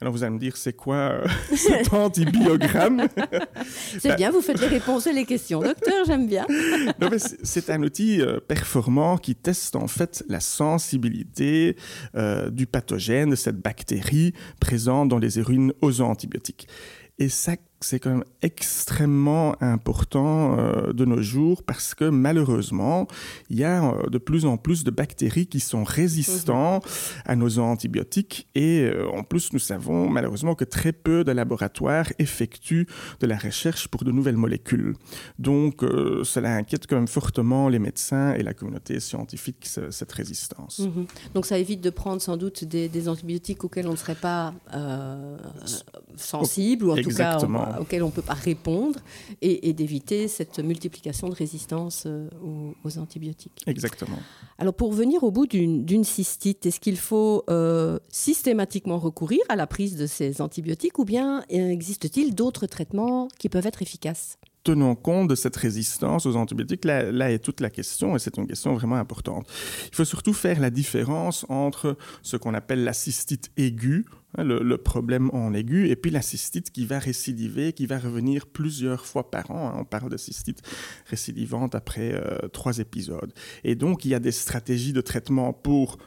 Alors, 0.00 0.14
vous 0.14 0.22
allez 0.24 0.32
me 0.34 0.38
dire, 0.38 0.56
c'est 0.56 0.72
quoi 0.72 0.96
euh, 0.96 1.26
cet 1.54 1.92
antibiogramme? 1.92 3.06
C'est 4.00 4.08
Bah- 4.08 4.16
bien, 4.16 4.30
vous 4.30 4.40
faites 4.40 4.60
les 4.62 4.66
réponses 4.66 5.06
et 5.06 5.12
les 5.12 5.26
questions. 5.26 5.60
Docteur, 5.60 6.04
j'aime 6.06 6.26
bien. 6.26 6.46
C'est 7.44 7.68
un 7.68 7.82
outil 7.82 8.20
euh, 8.22 8.40
performant 8.40 9.18
qui 9.18 9.34
teste 9.36 9.76
en 9.76 9.86
fait 9.86 10.24
la 10.28 10.40
sensibilité 10.40 11.76
euh, 12.16 12.48
du 12.50 12.66
pathogène, 12.66 13.30
de 13.30 13.36
cette 13.36 13.60
bactérie 13.60 14.32
présente 14.58 15.10
dans 15.10 15.18
les 15.18 15.38
urines 15.38 15.72
aux 15.82 16.00
antibiotiques. 16.00 16.66
Et 17.18 17.28
ça, 17.28 17.52
c'est 17.84 17.98
quand 18.00 18.10
même 18.10 18.24
extrêmement 18.42 19.54
important 19.62 20.58
euh, 20.58 20.92
de 20.92 21.04
nos 21.04 21.22
jours 21.22 21.62
parce 21.62 21.94
que 21.94 22.04
malheureusement, 22.04 23.06
il 23.50 23.58
y 23.58 23.64
a 23.64 23.84
euh, 23.84 24.08
de 24.10 24.18
plus 24.18 24.44
en 24.44 24.56
plus 24.56 24.84
de 24.84 24.90
bactéries 24.90 25.46
qui 25.46 25.60
sont 25.60 25.84
résistantes 25.84 26.84
à 27.24 27.36
nos 27.36 27.58
antibiotiques. 27.58 28.48
Et 28.54 28.80
euh, 28.82 29.08
en 29.12 29.22
plus, 29.22 29.52
nous 29.52 29.58
savons 29.58 30.08
malheureusement 30.08 30.54
que 30.54 30.64
très 30.64 30.92
peu 30.92 31.24
de 31.24 31.32
laboratoires 31.32 32.06
effectuent 32.18 32.86
de 33.20 33.26
la 33.26 33.36
recherche 33.38 33.88
pour 33.88 34.04
de 34.04 34.12
nouvelles 34.12 34.36
molécules. 34.36 34.94
Donc, 35.38 35.82
cela 36.24 36.54
inquiète 36.56 36.86
quand 36.86 36.96
même 36.96 37.08
fortement 37.08 37.68
les 37.68 37.78
médecins 37.78 38.34
et 38.34 38.42
la 38.42 38.54
communauté 38.54 39.00
scientifique, 39.00 39.66
ce- 39.66 39.90
cette 39.90 40.12
résistance. 40.12 40.80
Mhm. 40.80 41.06
Donc 41.34 41.46
ça 41.46 41.58
évite 41.58 41.80
de 41.80 41.90
prendre 41.90 42.20
sans 42.22 42.36
doute 42.36 42.64
des, 42.64 42.88
des 42.88 43.08
antibiotiques 43.08 43.64
auxquels 43.64 43.86
on 43.88 43.92
ne 43.92 43.96
serait 43.96 44.14
pas 44.14 44.54
sensible 46.16 46.84
ou 46.86 46.92
en 46.92 46.96
Exactement. 46.96 47.64
tout 47.64 47.71
cas 47.71 47.71
auxquels 47.80 48.02
on 48.02 48.06
ne 48.06 48.12
peut 48.12 48.22
pas 48.22 48.34
répondre 48.34 49.00
et, 49.40 49.68
et 49.68 49.72
d'éviter 49.72 50.28
cette 50.28 50.58
multiplication 50.58 51.28
de 51.28 51.34
résistance 51.34 52.04
euh, 52.06 52.28
aux, 52.42 52.74
aux 52.84 52.98
antibiotiques. 52.98 53.62
Exactement. 53.66 54.18
Alors 54.58 54.74
pour 54.74 54.92
venir 54.92 55.22
au 55.24 55.30
bout 55.30 55.46
d'une 55.46 55.84
d'une 55.84 56.04
cystite, 56.04 56.66
est-ce 56.66 56.80
qu'il 56.80 56.96
faut 56.96 57.44
euh, 57.50 57.98
systématiquement 58.08 58.98
recourir 58.98 59.40
à 59.48 59.56
la 59.56 59.66
prise 59.66 59.96
de 59.96 60.06
ces 60.06 60.40
antibiotiques 60.40 60.98
ou 60.98 61.04
bien 61.04 61.44
euh, 61.52 61.68
existe-t-il 61.70 62.34
d'autres 62.34 62.66
traitements 62.66 63.28
qui 63.38 63.48
peuvent 63.48 63.66
être 63.66 63.82
efficaces? 63.82 64.38
Tenons 64.64 64.94
compte 64.94 65.28
de 65.28 65.34
cette 65.34 65.56
résistance 65.56 66.26
aux 66.26 66.36
antibiotiques 66.36 66.84
Là, 66.84 67.30
est 67.30 67.38
toute 67.38 67.60
la 67.60 67.70
question, 67.70 68.16
et 68.16 68.18
c'est 68.18 68.36
une 68.36 68.46
question 68.46 68.74
vraiment 68.74 68.96
importante. 68.96 69.48
Il 69.90 69.94
faut 69.96 70.04
surtout 70.04 70.32
faire 70.32 70.60
la 70.60 70.70
différence 70.70 71.44
entre 71.48 71.96
ce 72.22 72.36
qu'on 72.36 72.54
appelle 72.54 72.84
la 72.84 72.92
cystite 72.92 73.50
aiguë, 73.56 74.04
hein, 74.36 74.44
le, 74.44 74.62
le 74.62 74.78
problème 74.78 75.30
en 75.32 75.52
aigu, 75.52 75.88
et 75.88 75.96
puis 75.96 76.10
la 76.10 76.22
cystite 76.22 76.70
qui 76.70 76.86
va 76.86 76.98
récidiver, 76.98 77.72
qui 77.72 77.86
va 77.86 77.98
revenir 77.98 78.46
plusieurs 78.46 79.06
fois 79.06 79.30
par 79.30 79.50
an. 79.50 79.68
hein. 79.68 79.76
On 79.78 79.84
parle 79.84 80.10
de 80.10 80.16
cystite 80.16 80.62
récidivante 81.06 81.74
après 81.74 82.12
euh, 82.14 82.48
trois 82.48 82.78
épisodes. 82.78 83.32
Et 83.64 83.74
donc, 83.74 84.04
il 84.04 84.10
y 84.10 84.14
a 84.14 84.20
des 84.20 84.32
stratégies 84.32 84.92
de 84.92 85.00
traitement 85.00 85.52
pour 85.52 85.98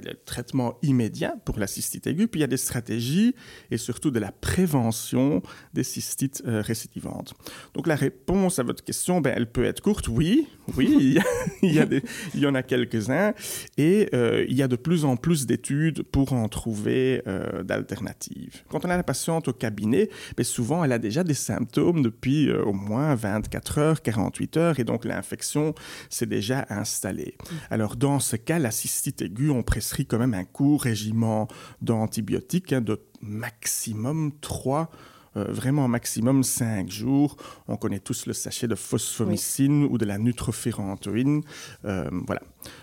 le 0.00 0.14
traitement 0.24 0.78
immédiat 0.82 1.36
pour 1.44 1.58
la 1.58 1.66
cystite 1.66 2.06
aiguë, 2.06 2.28
puis 2.28 2.40
il 2.40 2.42
y 2.42 2.44
a 2.44 2.48
des 2.48 2.56
stratégies 2.56 3.34
et 3.70 3.76
surtout 3.76 4.10
de 4.10 4.18
la 4.18 4.32
prévention 4.32 5.42
des 5.74 5.84
cystites 5.84 6.42
euh, 6.46 6.62
récidivantes. 6.62 7.34
Donc 7.74 7.86
la 7.86 7.96
réponse 7.96 8.58
à 8.58 8.62
votre 8.62 8.84
question, 8.84 9.20
ben, 9.20 9.34
elle 9.36 9.50
peut 9.50 9.64
être 9.64 9.80
courte, 9.80 10.08
oui, 10.08 10.48
oui, 10.76 10.94
il 10.98 11.12
y, 11.14 11.18
a- 11.18 11.22
il 11.62 11.72
y, 11.74 11.78
a 11.78 11.86
des- 11.86 12.02
il 12.34 12.40
y 12.40 12.46
en 12.46 12.54
a 12.54 12.62
quelques-uns, 12.62 13.34
et 13.76 14.08
euh, 14.14 14.44
il 14.48 14.56
y 14.56 14.62
a 14.62 14.68
de 14.68 14.76
plus 14.76 15.04
en 15.04 15.16
plus 15.16 15.46
d'études 15.46 16.02
pour 16.02 16.32
en 16.32 16.48
trouver 16.48 17.22
euh, 17.26 17.62
d'alternatives. 17.62 18.62
Quand 18.68 18.84
on 18.84 18.90
a 18.90 18.96
la 18.96 19.02
patiente 19.02 19.48
au 19.48 19.52
cabinet, 19.52 20.08
ben, 20.36 20.44
souvent 20.44 20.84
elle 20.84 20.92
a 20.92 20.98
déjà 20.98 21.24
des 21.24 21.34
symptômes 21.34 22.02
depuis 22.02 22.48
euh, 22.48 22.62
au 22.64 22.72
moins 22.72 23.14
24 23.14 23.78
heures, 23.78 24.02
48 24.02 24.56
heures, 24.56 24.80
et 24.80 24.84
donc 24.84 25.04
l'infection 25.04 25.74
s'est 26.10 26.26
déjà 26.26 26.66
installée. 26.70 27.34
Alors 27.70 27.96
dans 27.96 28.20
ce 28.20 28.36
cas, 28.36 28.58
la 28.58 28.70
cystite 28.70 29.22
aiguë, 29.22 29.50
on 29.50 29.62
prescrit 29.62 30.06
quand 30.06 30.18
même 30.18 30.34
un 30.34 30.44
court 30.44 30.82
régiment 30.82 31.48
d'antibiotiques 31.80 32.72
hein, 32.72 32.80
de 32.80 33.00
maximum 33.20 34.32
3 34.40 34.90
euh, 35.36 35.44
vraiment 35.48 35.88
maximum 35.88 36.42
5 36.42 36.90
jours. 36.90 37.36
On 37.68 37.76
connaît 37.76 38.00
tous 38.00 38.26
le 38.26 38.32
sachet 38.32 38.68
de 38.68 38.74
phosphomycine 38.74 39.84
ou 39.84 39.98
de 39.98 40.04
la 40.04 40.18
nutrophérantoïne. 40.18 41.42
Euh, 41.84 42.08
voilà. 42.26 42.42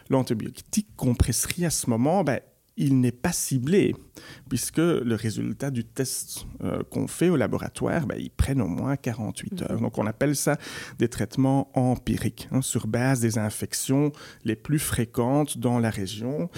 L'antibiotique 0.10 0.88
qu'on 0.96 1.16
prescrit 1.16 1.66
à 1.66 1.70
ce 1.70 1.90
moment, 1.90 2.24
ben, 2.24 2.40
il 2.80 3.02
n'est 3.02 3.12
pas 3.12 3.34
ciblé, 3.34 3.94
puisque 4.48 4.78
le 4.78 5.16
résultat 5.16 5.70
du 5.70 5.84
test 5.84 6.46
euh, 6.64 6.82
qu'on 6.90 7.08
fait 7.08 7.30
au 7.30 7.36
laboratoire, 7.36 8.08
ben, 8.08 8.16
ils 8.18 8.32
prennent 8.32 8.62
au 8.62 8.68
moins 8.68 8.96
48 8.96 9.64
heures. 9.64 9.82
Donc 9.82 9.98
on 9.98 10.08
appelle 10.08 10.36
ça 10.36 10.58
des 10.98 11.10
traitements 11.10 11.70
empiriques, 11.78 12.48
hein, 12.52 12.62
sur 12.62 12.88
base 12.88 13.20
des 13.20 13.38
infections 13.38 14.12
les 14.46 14.56
plus 14.56 14.80
fréquentes 14.80 15.58
dans 15.58 15.78
la 15.78 15.90
région. 15.90 16.50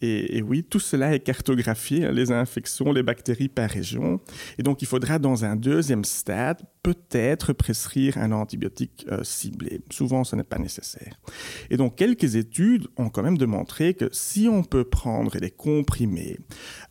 Et, 0.00 0.42
oui, 0.42 0.62
tout 0.62 0.80
cela 0.80 1.14
est 1.14 1.20
cartographié, 1.20 2.06
hein, 2.06 2.12
les 2.12 2.30
infections, 2.30 2.92
les 2.92 3.02
bactéries 3.02 3.48
par 3.48 3.70
région. 3.70 4.20
Et 4.58 4.62
donc, 4.62 4.82
il 4.82 4.86
faudra, 4.86 5.18
dans 5.18 5.44
un 5.44 5.56
deuxième 5.56 6.04
stade, 6.04 6.60
peut-être 6.88 7.52
prescrire 7.52 8.16
un 8.16 8.32
antibiotique 8.32 9.04
euh, 9.12 9.22
ciblé. 9.22 9.82
Souvent, 9.90 10.24
ce 10.24 10.36
n'est 10.36 10.42
pas 10.42 10.58
nécessaire. 10.58 11.20
Et 11.68 11.76
donc, 11.76 11.96
quelques 11.96 12.36
études 12.36 12.86
ont 12.96 13.10
quand 13.10 13.22
même 13.22 13.36
démontré 13.36 13.92
que 13.92 14.08
si 14.10 14.48
on 14.50 14.62
peut 14.62 14.84
prendre 14.84 15.38
des 15.38 15.50
comprimés 15.50 16.38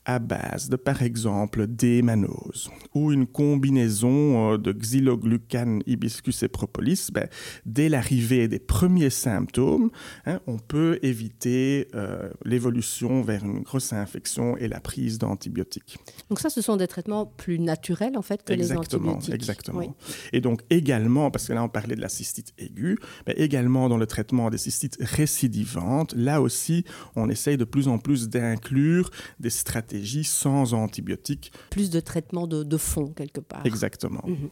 à 0.05 0.19
base 0.19 0.69
de, 0.69 0.75
par 0.75 1.01
exemple, 1.01 1.65
des 1.65 2.03
manoses 2.03 2.69
ou 2.93 3.11
une 3.11 3.25
combinaison 3.25 4.53
euh, 4.53 4.57
de 4.59 4.71
xyloglucane, 4.71 5.81
hibiscus 5.87 6.43
et 6.43 6.47
propolis, 6.47 7.09
ben, 7.11 7.27
dès 7.65 7.89
l'arrivée 7.89 8.47
des 8.47 8.59
premiers 8.59 9.09
symptômes, 9.09 9.89
hein, 10.27 10.39
on 10.45 10.59
peut 10.59 10.99
éviter 11.01 11.87
euh, 11.95 12.29
l'évolution 12.45 13.23
vers 13.23 13.43
une 13.43 13.61
grosse 13.61 13.93
infection 13.93 14.57
et 14.57 14.67
la 14.67 14.79
prise 14.79 15.17
d'antibiotiques. 15.17 15.97
Donc 16.29 16.39
ça, 16.39 16.51
ce 16.51 16.61
sont 16.61 16.77
des 16.77 16.87
traitements 16.87 17.25
plus 17.25 17.57
naturels 17.57 18.15
en 18.15 18.21
fait 18.21 18.43
que 18.43 18.53
les 18.53 18.71
antibiotiques. 18.71 19.33
Exactement. 19.33 19.86
Et 20.33 20.41
donc 20.41 20.61
également, 20.69 21.31
parce 21.31 21.47
que 21.47 21.53
là 21.53 21.63
on 21.63 21.69
parlait 21.69 21.95
de 21.95 22.01
la 22.01 22.09
cystite 22.09 22.53
aiguë, 22.57 22.97
ben, 23.25 23.33
également 23.37 23.89
dans 23.89 23.97
le 23.97 24.05
traitement 24.05 24.49
des 24.49 24.57
cystites 24.57 24.97
récidivantes, 24.99 26.13
là 26.15 26.41
aussi 26.41 26.83
on 27.15 27.29
essaye 27.29 27.57
de 27.57 27.65
plus 27.65 27.87
en 27.87 27.97
plus 27.97 28.29
d'inclure 28.29 29.09
des 29.39 29.49
stratégies 29.49 30.23
sans 30.23 30.73
antibiotiques. 30.73 31.51
Plus 31.69 31.89
de 31.89 31.99
traitement 31.99 32.47
de, 32.47 32.77
fond, 32.77 33.07
quelque 33.07 33.39
part. 33.39 33.65
Exactement. 33.65 34.23
Mhm. 34.25 34.49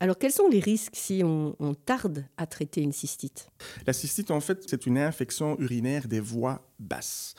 Alors, 0.00 0.16
quels 0.16 0.32
sont 0.32 0.48
les 0.48 0.60
risques 0.60 0.94
si 0.94 1.22
on, 1.24 1.56
on 1.58 1.74
tarde 1.74 2.24
à 2.36 2.46
traiter 2.46 2.82
une 2.82 2.92
cystite? 2.92 3.50
La 3.86 3.92
cystite, 3.92 4.30
en 4.30 4.40
fait, 4.40 4.64
c'est 4.66 4.86
une 4.86 4.98
infection 4.98 5.58
urinaire 5.58 6.06
des 6.06 6.20
voies 6.20 6.62
basse. 6.78 7.34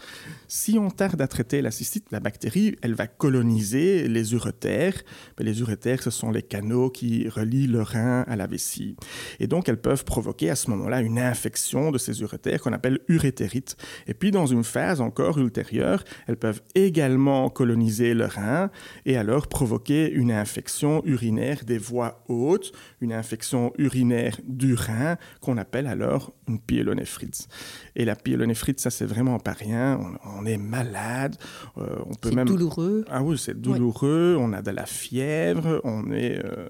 Si 0.47 0.77
on 0.77 0.89
tarde 0.89 1.21
à 1.21 1.27
traiter 1.27 1.61
la 1.61 1.71
cystite, 1.71 2.11
la 2.11 2.19
bactérie, 2.19 2.75
elle 2.81 2.93
va 2.93 3.07
coloniser 3.07 4.07
les 4.07 4.33
uretères. 4.33 5.01
les 5.37 5.59
uretères, 5.61 6.03
ce 6.03 6.09
sont 6.09 6.31
les 6.31 6.43
canaux 6.43 6.89
qui 6.89 7.18
relient 7.27 7.67
le 7.67 7.81
rein 7.81 8.23
à 8.27 8.35
la 8.35 8.47
vessie. 8.47 8.95
Et 9.39 9.47
donc, 9.47 9.67
elles 9.67 9.81
peuvent 9.81 10.05
provoquer 10.05 10.49
à 10.49 10.55
ce 10.55 10.69
moment-là 10.71 11.01
une 11.01 11.19
infection 11.19 11.91
de 11.91 11.97
ces 11.97 12.21
uretères 12.21 12.61
qu'on 12.61 12.73
appelle 12.73 12.99
urétérite. 13.07 13.75
Et 14.07 14.13
puis, 14.13 14.31
dans 14.31 14.45
une 14.45 14.63
phase 14.63 15.01
encore 15.01 15.37
ultérieure, 15.37 16.03
elles 16.27 16.37
peuvent 16.37 16.61
également 16.75 17.49
coloniser 17.49 18.13
le 18.13 18.25
rein 18.25 18.69
et 19.05 19.17
alors 19.17 19.47
provoquer 19.47 20.11
une 20.11 20.31
infection 20.31 21.01
urinaire 21.05 21.65
des 21.65 21.77
voies 21.77 22.23
hautes, 22.27 22.71
une 23.01 23.13
infection 23.13 23.73
urinaire 23.77 24.37
du 24.47 24.73
rein 24.73 25.17
qu'on 25.41 25.57
appelle 25.57 25.87
alors 25.87 26.33
une 26.47 26.59
pyélonéphrite. 26.59 27.47
Et 27.95 28.05
la 28.05 28.15
pyélonéphrite, 28.15 28.79
ça 28.79 28.89
c'est 28.89 29.05
vraiment 29.05 29.39
pas 29.39 29.53
rien. 29.53 29.99
On, 30.23 30.45
est 30.45 30.57
malade. 30.57 31.35
Euh, 31.77 31.97
on 32.05 32.13
peut 32.15 32.31
même. 32.31 32.47
douloureux. 32.47 33.05
Ah 33.09 33.23
oui, 33.23 33.37
c'est 33.37 33.59
douloureux. 33.59 34.37
On 34.39 34.53
a 34.53 34.61
de 34.61 34.71
la 34.71 34.85
fièvre. 34.85 35.81
On 35.83 36.11
est. 36.11 36.43
Euh, 36.43 36.69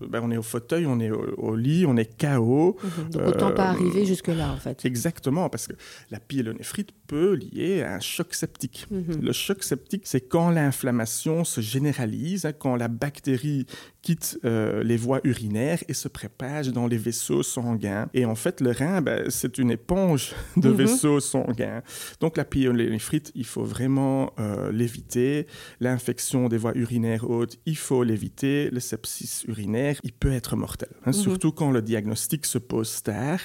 ben, 0.00 0.20
on 0.22 0.30
est 0.30 0.36
au 0.36 0.42
fauteuil, 0.42 0.86
on 0.86 1.00
est 1.00 1.10
au, 1.10 1.54
lit, 1.56 1.84
on 1.86 1.96
est 1.96 2.18
KO. 2.18 2.78
Mhm. 2.82 3.10
Donc 3.10 3.28
autant 3.28 3.52
pas 3.52 3.68
euh, 3.68 3.74
arriver 3.74 4.04
jusque-là, 4.04 4.52
en 4.52 4.56
fait. 4.56 4.84
Exactement, 4.84 5.48
parce 5.48 5.66
que 5.66 5.74
la 6.10 6.20
pyélonéphrite 6.20 6.90
peut 7.06 7.34
lier 7.34 7.82
à 7.82 7.94
un 7.94 8.00
choc 8.00 8.34
septique. 8.34 8.86
Mhm. 8.90 9.20
Le 9.22 9.32
choc 9.32 9.62
septique, 9.62 10.02
c'est 10.06 10.20
quand 10.20 10.50
l'inflammation 10.50 11.44
se 11.44 11.60
généralise, 11.60 12.44
hein, 12.46 12.52
quand 12.52 12.76
la 12.76 12.88
bactérie 12.88 13.66
quitte 14.02 14.38
euh, 14.44 14.82
les 14.82 14.96
voies 14.96 15.20
urinaires 15.24 15.78
et 15.88 15.94
se 15.94 16.08
propage 16.08 16.68
dans 16.68 16.86
les 16.86 16.96
vaisseaux 16.96 17.42
sanguins. 17.42 18.08
Et 18.14 18.24
en 18.24 18.34
fait, 18.34 18.60
le 18.60 18.72
rein, 18.72 19.00
ben, 19.00 19.30
c'est 19.30 19.58
une 19.58 19.70
éponge 19.70 20.34
de 20.56 20.68
mhm. 20.68 20.76
vaisseaux 20.76 21.20
sanguins. 21.20 21.82
Donc 22.20 22.36
la 22.36 22.44
pyélonéphrite, 22.44 23.30
il 23.34 23.46
faut 23.46 23.64
vraiment 23.64 24.32
euh, 24.38 24.72
l'éviter. 24.72 25.46
L'infection 25.80 26.48
des 26.48 26.56
voies 26.56 26.72
urinaires 26.74 27.28
hautes, 27.28 27.58
il 27.66 27.76
faut 27.76 28.02
l'éviter. 28.02 28.70
Le 28.70 28.80
sepsis 28.80 29.44
urinaire, 29.46 29.81
il 30.02 30.12
peut 30.12 30.32
être 30.32 30.56
mortel, 30.56 30.88
hein, 31.04 31.10
mhm. 31.10 31.12
surtout 31.12 31.52
quand 31.52 31.70
le 31.70 31.82
diagnostic 31.82 32.46
se 32.46 32.58
pose 32.58 33.02
tard 33.02 33.40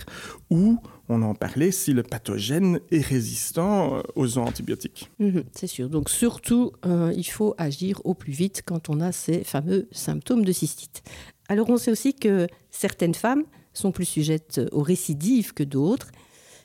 ou 0.50 0.79
on 1.10 1.22
en 1.22 1.36
parlait 1.36 1.72
si 1.72 1.94
le 1.94 2.03
pathogène 2.03 2.79
est 2.91 3.06
résistant 3.06 3.98
euh, 3.98 4.01
aux 4.15 4.38
antibiotiques. 4.38 5.10
Mhm, 5.20 5.44
c'est 5.53 5.67
sûr. 5.67 5.89
Donc 5.89 6.10
surtout, 6.10 6.72
euh, 6.86 7.13
il 7.15 7.25
faut 7.25 7.56
agir 7.58 8.01
au 8.03 8.13
plus 8.13 8.34
vite 8.34 8.62
quand 8.65 8.89
on 8.89 9.00
a 9.00 9.12
ces 9.12 9.44
fameux 9.44 9.88
symptômes 9.91 10.44
de 10.44 10.51
cystite. 10.51 11.03
Alors 11.50 11.70
on 11.70 11.77
sait 11.77 11.91
aussi 11.91 12.13
que 12.13 12.48
certaines 12.72 13.15
femmes 13.15 13.44
sont 13.74 13.91
plus 13.91 14.06
sujettes 14.06 14.62
aux 14.72 14.82
récidives 14.82 15.53
que 15.53 15.63
d'autres. 15.63 16.12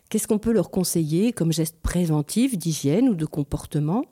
Qu'est-ce 0.08 0.26
qu'on 0.26 0.38
peut 0.38 0.52
leur 0.52 0.70
conseiller 0.70 1.32
comme 1.32 1.52
geste 1.52 1.76
préventif 1.82 2.58
d'hygiène 2.58 3.08
ou 3.08 3.14
de 3.14 3.26
comportement? 3.26 4.04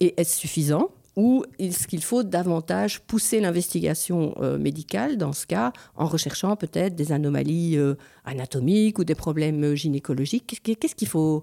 Et 0.00 0.14
est-ce 0.20 0.36
suffisant? 0.36 0.90
Ou 1.16 1.44
est-ce 1.58 1.88
qu'il 1.88 2.04
faut 2.04 2.22
davantage 2.22 3.00
pousser 3.00 3.40
l'investigation 3.40 4.34
euh, 4.42 4.58
médicale 4.58 5.16
dans 5.16 5.32
ce 5.32 5.46
cas 5.46 5.72
en 5.96 6.06
recherchant 6.06 6.54
peut-être 6.56 6.94
des 6.94 7.10
anomalies 7.10 7.78
euh, 7.78 7.94
anatomiques 8.26 8.98
ou 8.98 9.04
des 9.04 9.14
problèmes 9.14 9.64
euh, 9.64 9.74
gynécologiques 9.74 10.60
Qu'est-ce 10.62 10.94
qu'il 10.94 11.08
faut, 11.08 11.42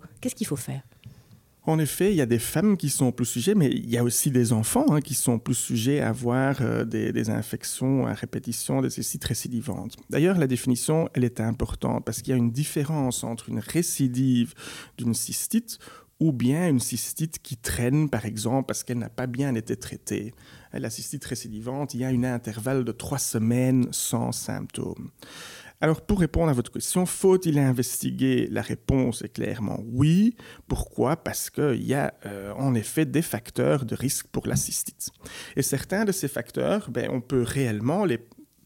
faire? 0.56 0.84
En 1.66 1.80
effet, 1.80 2.12
il 2.12 2.18
y 2.18 2.22
a 2.22 2.26
des 2.26 2.40
femmes 2.40 2.78
qui 2.78 2.90
sont 2.90 3.12
plus 3.12 3.26
sujets, 3.26 3.56
mais 3.56 3.72
il 3.72 3.90
y 3.90 3.98
a 3.98 4.04
aussi 4.04 4.30
des 4.30 4.54
enfants 4.54 4.86
hein, 4.90 5.02
qui 5.02 5.16
sont 5.16 5.40
plus 5.40 5.56
sujets 5.56 6.02
à 6.02 6.10
avoir 6.10 6.62
des, 6.86 7.30
infections 7.30 8.06
à 8.06 8.14
répétition, 8.14 8.82
des 8.82 8.90
cystites 8.90 9.24
récidivantes. 9.24 9.96
D'ailleurs, 10.10 10.38
la 10.38 10.48
définition, 10.48 11.08
elle 11.14 11.24
est 11.24 11.40
importante 11.40 12.04
parce 12.04 12.22
qu'il 12.22 12.32
y 12.32 12.34
a 12.34 12.38
une 12.38 12.52
différence 12.52 13.24
entre 13.24 13.48
une 13.48 13.60
récidive 13.60 14.54
d'une 14.98 15.14
cystite 15.14 15.80
ou 16.20 16.32
bien 16.32 16.70
une 16.70 16.80
cystite 16.80 17.40
qui 17.40 17.58
traîne, 17.58 18.10
par 18.10 18.26
exemple, 18.26 18.68
parce 18.68 18.84
qu'elle 18.84 19.00
n'a 19.00 19.10
pas 19.10 19.28
bien 19.28 19.56
été 19.56 19.76
traitée. 19.76 20.34
La 20.72 20.90
cystite 20.90 21.26
récidivante, 21.26 21.94
il 21.94 22.02
y 22.02 22.06
a 22.06 22.08
un 22.08 22.24
intervalle 22.24 22.84
de 22.84 22.92
trois 22.92 23.20
semaines 23.20 23.88
sans 23.92 24.32
symptômes. 24.32 25.12
Alors, 25.82 26.02
pour 26.02 26.22
répondre 26.22 26.50
à 26.50 26.54
votre 26.54 26.72
question, 26.72 27.06
faut-il 27.06 27.60
investiguer 27.60 28.48
La 28.50 28.62
réponse 28.62 29.22
est 29.22 29.34
clairement 29.34 29.82
oui? 29.86 30.38
Pourquoi? 30.70 31.18
Parce 31.18 31.50
qu'il 31.50 31.84
y 31.84 31.94
a 31.94 32.14
euh, 32.26 32.54
en 32.54 32.74
effet 32.74 33.06
des 33.06 33.22
facteurs 33.22 33.84
de 33.84 33.94
risque 33.94 34.28
pour 34.28 34.48
la 34.48 34.56
cystite. 34.56 35.10
Et 35.58 35.62
certains 35.62 36.06
de 36.06 36.14
ces 36.14 36.30
facteurs, 36.30 36.90
ben, 36.90 37.10
on 37.12 37.20
peut 37.20 37.44
réellement 37.44 38.06
les 38.06 38.20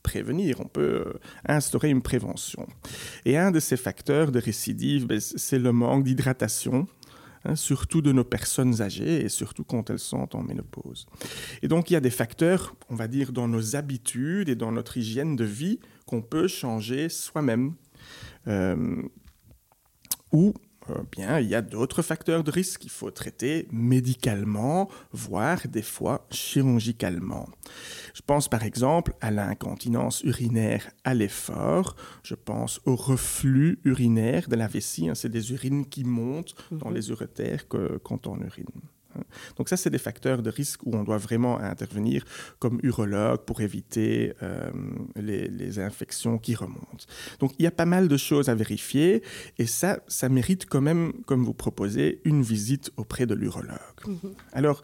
prévenir, 0.04 0.62
on 0.62 0.68
peut 0.68 1.06
euh, 1.08 1.14
instaurer 1.48 1.90
une 1.90 2.04
prévention. 2.04 2.68
Et 3.26 3.36
un 3.36 3.50
de 3.50 3.60
ces 3.60 3.78
facteurs 3.78 4.32
de 4.32 4.40
récidive, 4.40 5.08
ben, 5.08 5.20
c'est 5.20 5.60
le 5.60 5.72
manque 5.72 6.04
d'hydratation 6.04 6.88
Hein, 7.48 7.56
surtout 7.56 8.02
de 8.02 8.12
nos 8.12 8.26
personnes 8.26 8.82
âgées 8.82 9.24
et 9.24 9.30
surtout 9.30 9.64
quand 9.64 9.90
elles 9.90 10.00
sont 10.00 10.36
en 10.36 10.44
ménopause. 10.44 11.06
Et 11.62 11.70
donc 11.70 11.90
il 11.90 11.94
y 11.94 11.96
a 11.96 12.02
des 12.02 12.10
facteurs, 12.10 12.76
on 12.90 12.96
va 12.96 13.08
dire, 13.08 13.32
dans 13.32 13.48
nos 13.48 13.78
habitudes 13.78 14.50
et 14.50 14.56
dans 14.56 14.74
notre 14.74 14.98
hygiène 14.98 15.38
de 15.38 15.46
vie 15.46 15.80
qu'on 16.06 16.22
peut 16.22 16.50
changer 16.50 17.08
soi-même. 17.08 17.76
Euh, 18.48 19.02
ou 20.34 20.54
euh, 20.90 21.04
bien, 21.12 21.40
il 21.40 21.48
y 21.48 21.56
a 21.56 21.62
d'autres 21.62 22.02
facteurs 22.02 22.44
de 22.44 22.52
risque 22.52 22.82
qu'il 22.82 22.92
faut 22.92 23.12
traiter 23.12 23.68
médicalement, 23.72 24.90
voire 25.12 25.60
des 25.68 25.82
fois 25.82 26.28
chirurgicalement. 26.32 27.50
Je 28.14 28.22
pense 28.26 28.48
par 28.48 28.64
exemple 28.64 29.14
à 29.22 29.32
l'incontinence 29.32 30.22
urinaire 30.24 30.90
à 31.04 31.14
l'effort, 31.14 31.96
je 32.24 32.36
pense 32.36 32.82
au 32.86 32.96
reflux 32.96 33.80
urinaire 33.84 34.50
de 34.50 34.56
la 34.56 34.68
vessie, 34.68 35.10
hein, 35.10 35.16
c'est 35.16 35.30
des 35.30 35.52
urines 35.52 35.86
qui 35.86 36.04
montent 36.04 36.56
dans 36.72 36.90
mhm. 36.90 36.96
les 36.96 37.10
uretères 37.10 37.68
quand 37.68 38.28
on 38.28 38.38
urine. 38.40 38.66
Donc 39.58 39.70
ça, 39.70 39.78
c'est 39.78 39.90
des 39.90 39.98
facteurs 39.98 40.42
de 40.42 40.50
risque 40.50 40.82
où 40.86 40.96
on 40.96 41.04
doit 41.04 41.18
vraiment 41.18 41.60
intervenir 41.60 42.24
comme 42.60 42.80
urologue 42.84 43.42
pour 43.46 43.62
éviter 43.62 44.34
euh, 44.44 44.70
les, 45.16 45.80
infections 45.80 46.38
qui 46.38 46.56
remontent. 46.56 47.06
Donc 47.40 47.52
il 47.60 47.64
y 47.64 47.68
a 47.68 47.72
pas 47.72 47.86
mal 47.86 48.08
de 48.08 48.18
choses 48.18 48.50
à 48.50 48.56
vérifier 48.56 49.22
et 49.58 49.68
ça, 49.68 50.00
ça 50.08 50.30
mérite 50.30 50.66
quand 50.66 50.82
même, 50.82 51.14
comme 51.26 51.44
vous 51.44 51.54
proposez, 51.54 52.22
une 52.24 52.42
visite 52.42 52.92
auprès 52.98 53.26
de 53.26 53.36
l'urologue. 53.36 53.78
Mhm. 54.08 54.34
Alors, 54.54 54.82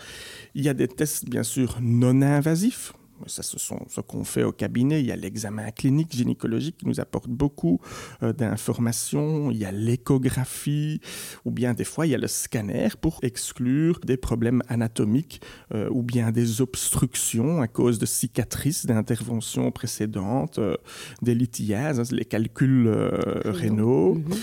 il 0.54 0.64
y 0.64 0.70
a 0.70 0.74
des 0.74 0.88
tests 0.88 1.28
bien 1.28 1.44
sûr 1.44 1.78
non 1.82 2.22
invasifs 2.22 2.94
Ça, 3.28 3.44
ce 3.44 3.60
sont 3.60 3.80
ce 3.90 4.02
qu'on 4.02 4.24
fait 4.24 4.44
au 4.44 4.52
cabinet. 4.52 5.00
Il 5.00 5.06
y 5.06 5.12
a 5.12 5.16
l'examen 5.16 5.72
clinique 5.72 6.12
gynécologique 6.12 6.78
qui 6.78 6.88
nous 6.88 7.00
apporte 7.00 7.30
beaucoup 7.30 7.80
euh, 8.22 8.34
d'informations. 8.34 9.52
Il 9.52 9.58
y 9.58 9.66
a 9.66 9.72
l'échographie, 9.72 11.00
ou 11.46 11.52
bien 11.52 11.74
des 11.74 11.84
fois, 11.84 12.06
il 12.06 12.12
y 12.12 12.16
a 12.16 12.18
le 12.18 12.28
scanner 12.28 12.90
pour 13.00 13.20
exclure 13.22 14.00
des 14.06 14.18
problèmes 14.18 14.62
anatomiques 14.68 15.42
euh, 15.74 15.90
ou 15.92 16.04
bien 16.04 16.32
des 16.32 16.62
obstructions 16.62 17.62
à 17.62 17.68
cause 17.68 18.00
de 18.00 18.06
cicatrices 18.06 18.86
d'interventions 18.86 19.72
précédentes, 19.72 20.60
euh, 20.60 20.76
des 21.22 21.36
lithiases, 21.36 22.00
hein, 22.00 22.16
les 22.16 22.26
calculs 22.26 22.90
rénaux. 23.46 24.16
Mhm. 24.16 24.34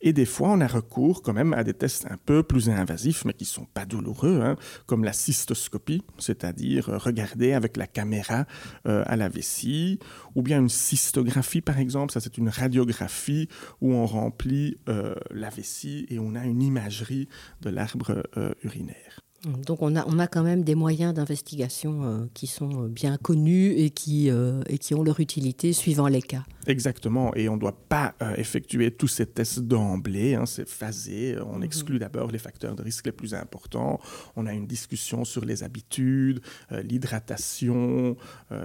Et 0.00 0.12
des 0.12 0.26
fois, 0.26 0.50
on 0.50 0.60
a 0.60 0.66
recours 0.66 1.22
quand 1.22 1.32
même 1.32 1.52
à 1.52 1.62
des 1.62 1.74
tests 1.74 2.06
un 2.10 2.16
peu 2.16 2.42
plus 2.42 2.68
invasifs, 2.68 3.24
mais 3.24 3.32
qui 3.32 3.44
ne 3.44 3.48
sont 3.48 3.66
pas 3.72 3.84
douloureux, 3.84 4.40
hein, 4.42 4.56
comme 4.86 5.04
la 5.04 5.12
cystoscopie, 5.12 6.02
c'est-à-dire 6.18 6.86
regarder 6.86 7.52
avec 7.52 7.76
la 7.76 7.86
caméra 7.86 8.21
euh, 8.30 9.02
à 9.06 9.16
la 9.16 9.28
vessie, 9.28 9.98
ou 10.34 10.42
bien 10.42 10.60
une 10.60 10.68
cystographie, 10.68 11.60
par 11.60 11.78
exemple. 11.78 12.12
Ça, 12.12 12.20
c'est 12.20 12.38
une 12.38 12.48
radiographie 12.48 13.48
où 13.80 13.92
on 13.92 14.06
remplit 14.06 14.78
euh, 14.88 15.14
la 15.30 15.50
vessie 15.50 16.06
et 16.08 16.18
on 16.18 16.34
a 16.34 16.44
une 16.44 16.62
imagerie 16.62 17.28
de 17.60 17.70
l'arbre 17.70 18.22
euh, 18.36 18.52
urinaire. 18.62 19.20
Donc 19.44 19.82
on 19.82 19.96
a, 19.96 20.06
on 20.06 20.20
a 20.20 20.28
quand 20.28 20.44
même 20.44 20.62
des 20.62 20.76
moyens 20.76 21.14
d'investigation 21.14 22.04
euh, 22.04 22.26
qui 22.32 22.46
sont 22.46 22.84
euh, 22.84 22.88
bien 22.88 23.16
connus 23.16 23.72
et 23.72 23.90
qui, 23.90 24.30
euh, 24.30 24.62
et 24.68 24.78
qui 24.78 24.94
ont 24.94 25.02
leur 25.02 25.18
utilité 25.18 25.72
suivant 25.72 26.06
les 26.06 26.22
cas. 26.22 26.44
Exactement, 26.68 27.34
et 27.34 27.48
on 27.48 27.56
ne 27.56 27.60
doit 27.60 27.76
pas 27.88 28.14
effectuer 28.36 28.92
tous 28.92 29.08
ces 29.08 29.26
tests 29.26 29.58
d'emblée, 29.58 30.36
hein, 30.36 30.46
c'est 30.46 30.68
phasé, 30.68 31.36
on 31.44 31.56
mhm. 31.56 31.64
exclut 31.64 31.98
d'abord 31.98 32.30
les 32.30 32.38
facteurs 32.38 32.76
de 32.76 32.82
risque 32.84 33.06
les 33.06 33.12
plus 33.12 33.34
importants, 33.34 33.98
on 34.36 34.46
a 34.46 34.52
une 34.52 34.68
discussion 34.68 35.24
sur 35.24 35.44
les 35.44 35.64
habitudes, 35.64 36.40
l'hydratation, 36.70 38.16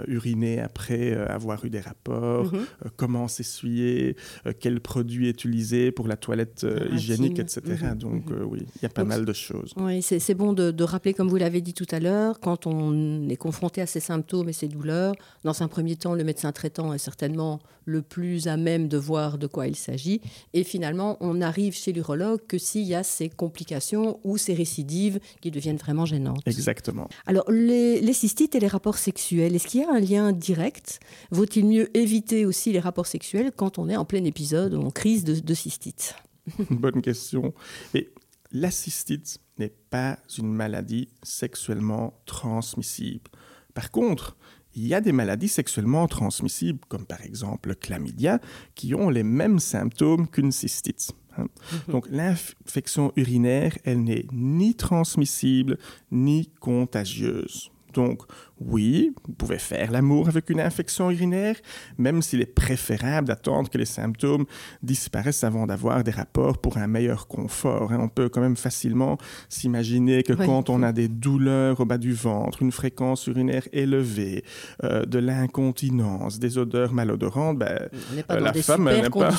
uriner 0.06 0.60
après 0.60 1.14
avoir 1.14 1.66
eu 1.66 1.72
des 1.72 1.80
rapports, 1.80 2.54
mhm. 2.54 2.66
comment 2.98 3.28
s'essuyer, 3.28 4.16
quel 4.60 4.80
produit 4.80 5.30
utiliser 5.30 5.92
pour 5.92 6.08
la 6.08 6.18
toilette 6.18 6.68
hygiénique, 6.92 7.40
etc. 7.40 7.62
Mhm. 7.82 7.98
Donc 7.98 8.26
oui, 8.46 8.60
il 8.76 8.84
y 8.84 8.86
a 8.86 8.90
pas 8.90 9.06
mal 9.06 9.26
de 9.26 9.34
choses. 9.34 9.74
Oui, 9.76 10.04
c'est 10.04 10.36
bon 10.36 10.54
de 10.54 10.67
de, 10.72 10.84
rappeler, 10.84 11.14
comme 11.14 11.30
vous 11.30 11.38
l'avez 11.38 11.62
dit 11.62 11.74
tout 11.74 11.88
à 11.92 12.00
l'heure, 12.00 12.40
quand 12.40 12.68
on 12.68 13.28
est 13.30 13.36
confronté 13.36 13.82
à 13.82 13.86
ces 13.86 14.00
symptômes 14.00 14.50
et 14.50 14.54
ces 14.54 14.68
douleurs, 14.68 15.14
dans 15.44 15.62
un 15.62 15.68
premier 15.68 15.96
temps, 15.96 16.14
le 16.14 16.24
médecin 16.24 16.52
traitant 16.52 16.94
est 16.94 16.98
certainement 16.98 17.60
le 17.86 18.02
plus 18.02 18.48
à 18.48 18.58
même 18.58 18.88
de 18.88 18.98
voir 18.98 19.38
de 19.38 19.48
quoi 19.48 19.68
il 19.68 19.76
s'agit. 19.76 20.22
Et 20.54 20.64
finalement, 20.64 21.18
on 21.22 21.42
arrive 21.42 21.74
chez 21.74 21.94
l'urologue 21.94 22.42
que 22.48 22.58
s'il 22.58 22.84
y 22.84 22.94
a 22.94 23.04
ces 23.04 23.30
complications 23.30 24.20
ou 24.24 24.38
ces 24.38 24.54
récidives 24.54 25.20
qui 25.42 25.52
deviennent 25.52 25.78
vraiment 25.78 26.06
gênantes. 26.06 26.42
Exactement. 26.46 27.08
Alors, 27.26 27.50
les, 27.50 28.14
cystites 28.14 28.56
et 28.56 28.60
les 28.60 28.68
rapports 28.68 28.98
sexuels, 28.98 29.56
est-ce 29.56 29.68
qu'il 29.68 29.82
y 29.82 29.84
a 29.84 29.92
un 29.92 30.00
lien 30.00 30.32
direct? 30.34 31.00
Vaut-il 31.32 31.66
mieux 31.66 31.96
éviter 31.98 32.46
aussi 32.46 32.74
les 32.74 32.80
rapports 32.80 33.08
sexuels 33.08 33.52
quand 33.56 33.80
on 33.80 33.88
est 33.90 33.96
en 33.96 34.06
plein 34.06 34.24
épisode 34.26 34.74
ou 34.74 34.82
en 34.82 34.92
crise 34.92 35.24
de, 35.24 35.40
de 35.40 35.54
cystite 35.54 36.16
Bonne 36.70 37.02
question. 37.02 37.54
Et 37.94 38.12
la 38.52 38.72
cystite 38.72 39.40
n'est 39.60 39.74
pas 39.90 40.18
une 40.38 40.54
maladie 40.54 41.10
sexuellement 41.24 42.20
transmissible. 42.26 43.30
Par 43.74 43.92
contre, 43.92 44.36
il 44.76 44.88
y 44.88 44.94
a 44.94 45.02
des 45.02 45.12
maladies 45.12 45.48
sexuellement 45.48 46.08
transmissibles, 46.08 46.80
comme 46.88 47.06
par 47.06 47.22
exemple 47.24 47.70
le 47.70 47.76
chlamydia, 47.76 48.40
qui 48.76 48.94
ont 48.94 49.10
les 49.10 49.24
mêmes 49.24 49.60
symptômes 49.60 50.28
qu'une 50.28 50.52
cystite. 50.52 51.12
Hein. 51.38 51.48
Mhm. 51.72 51.94
Donc 51.94 52.08
l'infection 52.10 53.12
urinaire, 53.16 53.78
elle 53.84 54.04
n'est 54.04 54.26
ni 54.32 54.76
transmissible 54.76 55.78
ni 56.12 56.52
contagieuse. 56.60 57.72
Donc, 57.98 58.22
oui, 58.60 59.12
vous 59.28 59.34
pouvez 59.34 59.58
faire 59.58 59.92
l'amour 59.92 60.28
avec 60.28 60.52
une 60.52 60.60
infection 60.60 61.10
urinaire, 61.10 61.56
même 61.98 62.22
s'il 62.22 62.42
est 62.42 62.46
préférable 62.46 63.28
d'attendre 63.28 63.72
que 63.72 63.78
les 63.80 63.86
symptômes 63.86 64.46
disparaissent 64.84 65.44
avant 65.44 65.66
d'avoir 65.66 66.04
des 66.04 66.12
rapports 66.12 66.60
pour 66.60 66.78
un 66.78 66.86
meilleur 66.86 67.28
confort. 67.28 67.92
Hein. 67.92 67.98
On 68.00 68.08
peut 68.08 68.30
quand 68.30 68.42
même 68.42 68.56
facilement 68.56 69.18
s'imaginer 69.50 70.22
que 70.22 70.34
quand 70.34 70.70
on 70.70 70.84
a 70.84 70.92
des 70.92 71.08
douleurs 71.08 71.80
au 71.80 71.86
bas 71.86 71.98
du 71.98 72.14
ventre, 72.14 72.62
une 72.62 72.72
fréquence 72.72 73.26
urinaire 73.26 73.68
élevée, 73.74 74.44
euh, 74.84 75.04
de 75.06 75.18
l'incontinence, 75.18 76.38
des 76.38 76.60
odeurs 76.60 76.94
malodorantes, 76.94 77.58
ben, 77.58 77.90
la 78.30 78.54
femme 78.54 78.86
n'est 78.86 79.10
pas 79.10 79.32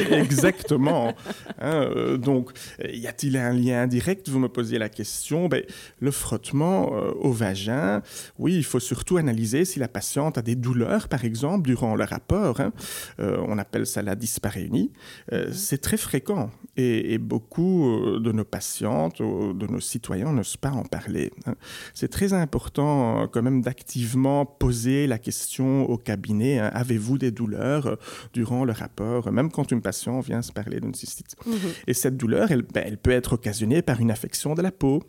exactement. 0.10 1.14
Hein, 1.62 1.90
euh, 1.94 2.16
donc, 2.16 2.50
y 2.82 3.06
a-t-il 3.06 3.36
un 3.36 3.52
lien 3.52 3.86
direct? 3.86 4.28
Vous 4.28 4.38
me 4.38 4.48
posiez 4.48 4.78
la 4.78 4.88
question. 4.88 5.48
Ben, 5.48 5.62
le 6.00 6.10
frottement 6.10 6.94
euh, 6.94 7.12
au 7.20 7.32
vagin, 7.32 7.99
oui 8.38 8.54
il 8.54 8.64
faut 8.64 8.80
surtout 8.80 9.16
analyser 9.16 9.64
si 9.64 9.78
la 9.78 9.88
patiente 9.88 10.38
a 10.38 10.42
des 10.42 10.54
douleurs, 10.54 11.08
par 11.08 11.24
exemple, 11.24 11.66
durant 11.66 11.94
le 11.94 12.04
rapport. 12.04 12.60
Hein. 12.60 12.72
Euh, 13.20 13.42
on 13.46 13.58
appelle 13.58 13.86
ça 13.86 14.02
la 14.02 14.14
dysparéunie. 14.14 14.92
Euh. 15.32 15.50
C'est 15.52 15.80
très 15.80 15.96
fréquent 15.96 16.50
et, 16.76 17.18
beaucoup 17.18 17.86
euh, 17.86 18.20
de 18.20 18.32
nos 18.32 18.44
patientes, 18.44 19.20
de 19.20 19.66
nos 19.66 19.80
citoyens 19.80 20.32
n'osent 20.32 20.56
pas 20.56 20.70
en 20.70 20.84
parler. 20.84 21.32
Hein. 21.46 21.54
C'est 21.94 22.08
très 22.08 22.32
important 22.32 23.28
quand 23.28 23.42
même 23.42 23.62
d'activement 23.62 24.46
poser 24.46 25.06
la 25.06 25.18
question 25.18 25.88
au 25.88 25.96
cabinet. 25.96 26.58
Hein. 26.58 26.70
Avez-vous 26.72 27.18
des 27.18 27.30
douleurs 27.30 27.98
durant 28.32 28.64
le 28.64 28.72
rapport, 28.72 29.30
même 29.32 29.50
quand 29.50 29.70
une 29.70 29.82
patiente 29.82 30.24
vient 30.24 30.42
se 30.42 30.52
parler 30.52 30.80
d'une 30.80 30.94
cystite? 30.94 31.36
Mhm. 31.46 31.54
Et 31.86 31.94
cette 31.94 32.16
douleur, 32.16 32.50
elle, 32.50 32.62
ben, 32.62 32.84
elle 32.86 32.98
peut 32.98 33.10
être 33.10 33.34
occasionnée 33.34 33.82
par 33.82 34.00
une 34.00 34.10
affection 34.10 34.54
de 34.54 34.62
la 34.62 34.72
peau, 34.72 35.02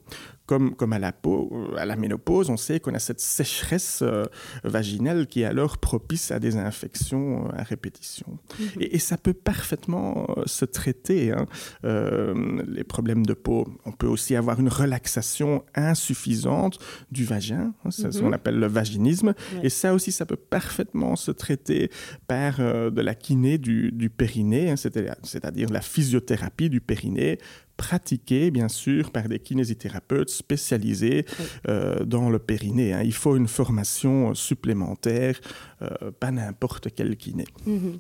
comme, 0.46 0.76
comme 0.76 0.94
à 0.94 1.00
la 1.00 1.12
peau, 1.12 1.50
à 1.78 1.86
la 1.86 1.96
ménopause, 1.96 2.50
on 2.50 2.58
sait 2.58 2.71
qu'on 2.80 2.94
a 2.94 3.00
cette 3.00 3.20
sécheresse 3.20 4.00
euh, 4.02 4.26
vaginale 4.64 5.28
qui 5.28 5.42
est 5.42 5.46
alors 5.46 5.78
propice 5.78 6.32
à 6.32 6.40
des 6.40 6.58
infections 6.58 7.48
euh, 7.48 7.58
à 7.58 7.64
répétition. 7.64 8.38
Mhm. 8.60 8.66
Et, 8.80 9.00
ça 9.00 9.18
peut 9.18 9.34
parfaitement 9.34 10.28
euh, 10.38 10.44
se 10.46 10.64
traiter, 10.64 11.32
hein. 11.32 11.48
les 11.84 12.84
problèmes 12.84 13.26
de 13.26 13.34
peau. 13.34 13.68
On 13.86 13.92
peut 13.92 14.08
aussi 14.08 14.36
avoir 14.36 14.60
une 14.60 14.70
relaxation 14.70 15.64
insuffisante 15.76 16.78
du 17.12 17.26
vagin, 17.26 17.74
hein, 17.84 17.90
c'est 17.92 18.12
ce 18.12 18.20
qu'on 18.20 18.28
mhm. 18.28 18.34
appelle 18.34 18.60
le 18.60 18.68
vaginisme. 18.68 19.34
Et 19.64 19.70
ça 19.70 19.94
aussi, 19.94 20.12
ça 20.12 20.26
peut 20.26 20.36
parfaitement 20.36 21.16
se 21.16 21.32
traiter 21.32 21.90
par 22.28 22.60
de 22.60 23.02
la 23.02 23.16
kiné 23.16 23.58
du, 23.58 23.92
du 23.92 24.10
périnée, 24.10 24.70
hein, 24.72 24.76
c'est-à-dire 24.76 25.70
la 25.70 25.82
physiothérapie 25.82 26.70
du 26.70 26.80
périnée 26.80 27.40
pratiquée, 27.82 28.52
bien 28.52 28.70
sûr, 28.70 29.10
par 29.10 29.28
des 29.28 29.40
kinésithérapeutes 29.40 30.30
spécialisés 30.30 31.26
euh, 31.68 32.06
dans 32.06 32.30
le 32.30 32.38
périnée. 32.38 32.94
Hein. 32.94 33.02
Il 33.04 33.14
faut 33.14 33.36
une 33.36 33.48
formation 33.48 34.36
supplémentaire, 34.36 35.42
euh, 35.82 36.12
pas 36.12 36.30
n'importe 36.30 36.90
quel 36.96 37.18
kiné. 37.18 37.46
Mm-hmm. 37.68 38.00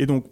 Et 0.00 0.04
donc, 0.04 0.26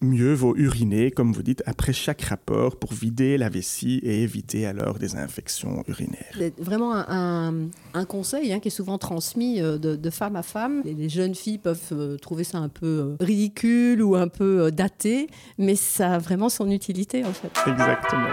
mieux 0.00 0.32
vaut 0.32 0.54
uriner, 0.56 1.10
comme 1.10 1.32
vous 1.32 1.42
dites, 1.42 1.62
après 1.66 1.92
chaque 1.92 2.22
rapport 2.22 2.76
pour 2.76 2.92
vider 2.92 3.36
la 3.36 3.48
vessie 3.48 4.00
et 4.02 4.22
éviter 4.22 4.66
alors 4.66 4.98
des 4.98 5.16
infections 5.16 5.82
urinaires. 5.88 6.34
C'est 6.36 6.58
vraiment 6.58 6.94
un, 6.94 7.68
conseil 8.08 8.52
hein, 8.52 8.60
qui 8.60 8.68
est 8.68 8.72
souvent 8.72 8.98
transmis 8.98 9.60
euh, 9.60 9.78
de, 9.78 10.10
femme 10.10 10.36
à 10.36 10.42
femme. 10.42 10.82
Les, 10.84 11.08
jeunes 11.08 11.34
filles 11.34 11.58
peuvent 11.58 11.80
euh, 11.92 12.16
trouver 12.16 12.44
ça 12.44 12.58
un 12.58 12.68
peu 12.68 12.86
euh, 12.86 13.16
ridicule 13.20 14.02
ou 14.02 14.16
un 14.16 14.28
peu 14.28 14.70
daté, 14.70 15.28
mais 15.58 15.76
ça 15.76 16.14
a 16.14 16.18
vraiment 16.18 16.48
son 16.48 16.70
utilité 16.70 17.24
en 17.24 17.32
fait. 17.32 17.52
Exactement. 17.66 18.28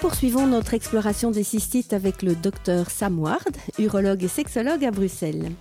Poursuivons 0.00 0.46
notre 0.46 0.72
exploration 0.72 1.30
des 1.30 1.42
cystites 1.42 1.92
avec 1.92 2.22
le 2.22 2.34
docteur 2.34 2.90
Sam 2.90 3.18
Ward, 3.18 3.56
urologue 3.78 4.24
et 4.24 4.28
sexologue 4.28 4.82
à 4.82 4.90
Bruxelles. 4.90 5.52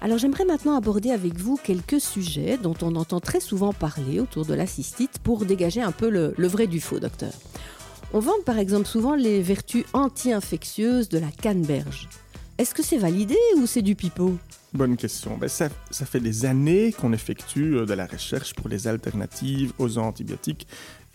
Alors 0.00 0.18
j'aimerais 0.18 0.44
maintenant 0.44 0.76
aborder 0.76 1.10
avec 1.10 1.36
vous 1.36 1.56
quelques 1.56 2.00
sujets 2.00 2.58
dont 2.62 2.76
on 2.82 2.94
entend 2.94 3.18
très 3.18 3.40
souvent 3.40 3.72
parler 3.72 4.20
autour 4.20 4.46
de 4.46 4.54
la 4.54 4.68
cystite 4.68 5.18
pour 5.18 5.44
dégager 5.44 5.82
un 5.82 5.90
peu 5.90 6.10
le, 6.10 6.32
vrai 6.46 6.68
du 6.68 6.80
faux, 6.80 7.00
docteur. 7.00 7.32
On 8.12 8.20
vante 8.20 8.44
par 8.44 8.58
exemple 8.58 8.86
souvent 8.86 9.16
les 9.16 9.42
vertus 9.42 9.84
anti-infectieuses 9.92 11.08
de 11.08 11.18
la 11.18 11.30
canneberge. 11.32 12.08
Est-ce 12.56 12.74
que 12.74 12.84
c'est 12.84 12.98
validé 12.98 13.36
ou 13.56 13.66
c'est 13.66 13.82
du 13.82 13.96
pipeau? 13.96 14.38
Bonne 14.74 14.96
question. 14.96 15.38
Ben, 15.38 15.48
ça, 15.48 15.70
fait 15.90 16.20
des 16.20 16.44
années 16.44 16.92
qu'on 16.92 17.14
effectue 17.14 17.76
euh, 17.76 17.86
de 17.86 17.94
la 17.94 18.06
recherche 18.06 18.52
pour 18.54 18.68
les 18.68 18.86
alternatives 18.86 19.72
aux 19.78 19.96
antibiotiques 19.96 20.66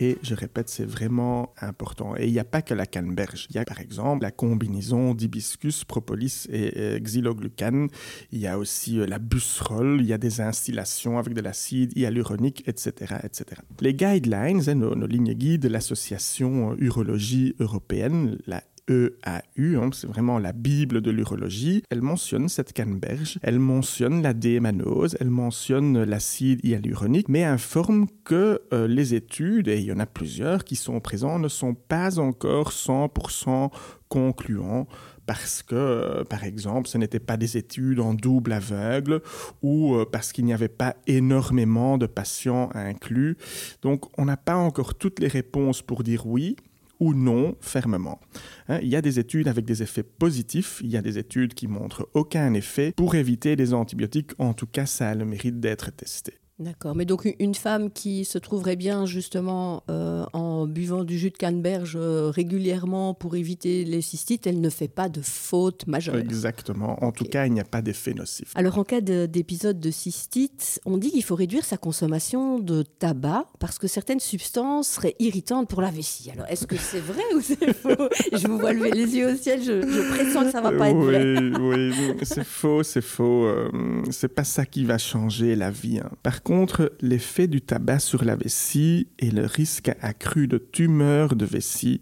et 0.03 0.17
je 0.21 0.35
répète, 0.35 0.67
c'est 0.67 0.85
vraiment 0.85 1.53
important. 1.61 2.13
Et 2.17 2.27
il 2.27 2.33
n'y 2.33 2.39
a 2.39 2.43
pas 2.43 2.61
que 2.61 2.73
la 2.73 2.85
canneberge. 2.85 3.47
Il 3.49 3.55
y 3.55 3.59
a 3.59 3.63
par 3.63 3.79
exemple 3.79 4.23
la 4.23 4.31
combinaison 4.31 5.13
d'hibiscus, 5.13 5.85
propolis 5.85 6.45
et, 6.51 6.99
xyloglucane. 6.99 7.87
Il 8.33 8.39
y 8.39 8.47
a 8.47 8.57
aussi 8.57 8.99
euh, 8.99 9.05
la 9.05 9.19
busserole. 9.19 10.01
Il 10.01 10.07
y 10.07 10.11
a 10.11 10.17
des 10.17 10.41
instillations 10.41 11.17
avec 11.17 11.33
de 11.33 11.39
l'acide 11.39 11.97
hyaluronique, 11.97 12.67
etc., 12.67 13.15
etc. 13.23 13.61
Les 13.79 13.93
guidelines, 13.93 14.61
hein, 14.67 14.75
nos, 14.75 15.07
lignes 15.07 15.33
guides 15.33 15.61
de 15.61 15.69
l'association 15.69 16.75
urologie 16.77 17.55
européenne, 17.59 18.37
la 18.45 18.61
EAU, 18.89 19.81
hein, 19.81 19.89
c'est 19.93 20.07
vraiment 20.07 20.39
la 20.39 20.51
Bible 20.51 21.01
de 21.01 21.11
l'urologie. 21.11 21.83
Elle 21.89 22.01
mentionne 22.01 22.49
cette 22.49 22.73
canneberge, 22.73 23.39
elle 23.41 23.59
mentionne 23.59 24.21
la 24.21 24.33
démanose, 24.33 25.15
elle 25.19 25.29
mentionne 25.29 26.03
l'acide 26.03 26.59
hyaluronique, 26.63 27.29
mais 27.29 27.43
informe 27.43 28.07
que 28.23 28.61
euh, 28.73 28.87
les 28.87 29.13
études, 29.13 29.67
et 29.67 29.79
il 29.79 29.85
y 29.85 29.91
en 29.91 29.99
a 29.99 30.05
plusieurs 30.05 30.63
qui 30.63 30.75
sont 30.75 30.99
présents, 30.99 31.39
ne 31.39 31.47
sont 31.47 31.73
pas 31.73 32.19
encore 32.19 32.71
100% 32.71 33.71
concluants 34.09 34.87
parce 35.25 35.63
que, 35.63 35.75
euh, 35.75 36.23
par 36.23 36.43
exemple, 36.43 36.87
ce 36.87 36.97
n'étaient 36.97 37.19
pas 37.19 37.37
des 37.37 37.57
études 37.57 37.99
en 37.99 38.13
double 38.13 38.51
aveugle 38.51 39.21
ou 39.61 39.95
euh, 39.95 40.05
parce 40.05 40.31
qu'il 40.33 40.45
n'y 40.45 40.53
avait 40.53 40.67
pas 40.67 40.95
énormément 41.07 41.97
de 41.97 42.05
patients 42.05 42.69
inclus. 42.73 43.37
Donc, 43.81 44.05
on 44.19 44.25
n'a 44.25 44.37
pas 44.37 44.55
encore 44.55 44.95
toutes 44.95 45.19
les 45.19 45.27
réponses 45.27 45.81
pour 45.81 46.03
dire 46.03 46.27
oui 46.27 46.57
ou 47.03 47.13
non 47.13 47.55
fermement. 47.59 48.21
Hein, 48.69 48.79
il 48.81 48.87
y 48.87 48.95
a 48.95 49.01
des 49.01 49.19
études 49.19 49.49
avec 49.49 49.65
des 49.65 49.83
effets 49.83 50.03
positifs, 50.03 50.79
il 50.83 50.89
y 50.89 50.95
a 50.95 51.01
des 51.01 51.17
études 51.17 51.53
qui 51.53 51.67
montrent 51.67 52.07
aucun 52.13 52.53
effet. 52.53 52.93
Pour 52.95 53.15
éviter 53.15 53.57
des 53.57 53.73
antibiotiques, 53.73 54.31
en 54.39 54.53
tout 54.53 54.67
cas, 54.67 54.85
ça 54.85 55.09
a 55.09 55.15
le 55.15 55.25
mérite 55.25 55.59
d'être 55.59 55.91
testé. 55.91 56.39
D'accord. 56.59 56.95
Mais 56.95 57.05
donc 57.05 57.27
une 57.39 57.55
femme 57.55 57.91
qui 57.91 58.25
se 58.25 58.37
trouverait 58.37 58.75
bien 58.75 59.05
justement 59.05 59.83
euh, 59.89 60.25
en 60.33 60.42
buvant 60.67 61.03
du 61.03 61.17
jus 61.17 61.31
de 61.31 61.37
canneberge 61.37 61.95
euh, 61.95 62.29
régulièrement 62.29 63.13
pour 63.13 63.35
éviter 63.35 63.83
les 63.85 64.01
cystites, 64.01 64.47
elle 64.47 64.61
ne 64.61 64.69
fait 64.69 64.87
pas 64.87 65.09
de 65.09 65.21
faute 65.21 65.87
majeure. 65.87 66.15
Exactement. 66.15 67.03
En 67.03 67.11
tout 67.11 67.25
cas, 67.25 67.45
il 67.45 67.53
n'y 67.53 67.59
a 67.59 67.65
pas 67.65 67.81
d'effet 67.81 68.13
nocif. 68.13 68.51
Alors 68.55 68.77
en 68.77 68.83
cas 68.83 69.01
d'épisode 69.01 69.79
de, 69.79 69.91
cystite, 69.91 70.79
on 70.85 70.97
dit 70.97 71.11
qu'il 71.11 71.23
faut 71.23 71.35
réduire 71.35 71.65
sa 71.65 71.77
consommation 71.77 72.59
de 72.59 72.83
tabac 72.83 73.45
parce 73.59 73.77
que 73.77 73.87
certaines 73.87 74.19
substances 74.19 74.89
seraient 74.89 75.15
irritantes 75.19 75.69
pour 75.69 75.81
la 75.81 75.91
vessie. 75.91 76.29
Alors 76.31 76.45
est-ce 76.47 76.67
que 76.67 76.77
c'est 76.77 76.99
vrai 76.99 77.23
ou 77.35 77.41
c'est 77.41 77.73
faux? 77.73 78.09
Je 78.31 78.47
vous 78.47 78.57
vois 78.57 78.73
lever 78.73 78.91
les 78.91 79.15
yeux 79.15 79.33
au 79.33 79.35
ciel, 79.35 79.61
je, 79.63 79.81
pressens 80.13 80.45
que 80.45 80.51
ça 80.51 80.61
va 80.61 80.71
pas 80.71 80.89
être 80.89 80.97
vrai. 80.97 81.37
Oui, 81.37 81.91
oui, 81.91 82.15
c'est 82.23 82.43
faux, 82.43 82.83
c'est 82.83 83.01
faux. 83.01 83.45
Euh, 83.45 83.69
c'est 84.11 84.33
pas 84.33 84.43
ça 84.43 84.65
qui 84.65 84.85
va 84.85 84.97
changer 84.97 85.55
la 85.55 85.71
vie. 85.71 85.99
Hein. 85.99 86.09
Par 86.23 86.43
contre, 86.43 86.93
l'effet 87.01 87.47
du 87.47 87.61
tabac 87.61 87.99
sur 87.99 88.23
la 88.23 88.35
vessie 88.35 89.07
et 89.19 89.31
le 89.31 89.45
risque 89.45 89.91
accru 90.01 90.47
de 90.53 90.57
tumeurs 90.57 91.35
de 91.35 91.45
vessie 91.45 92.01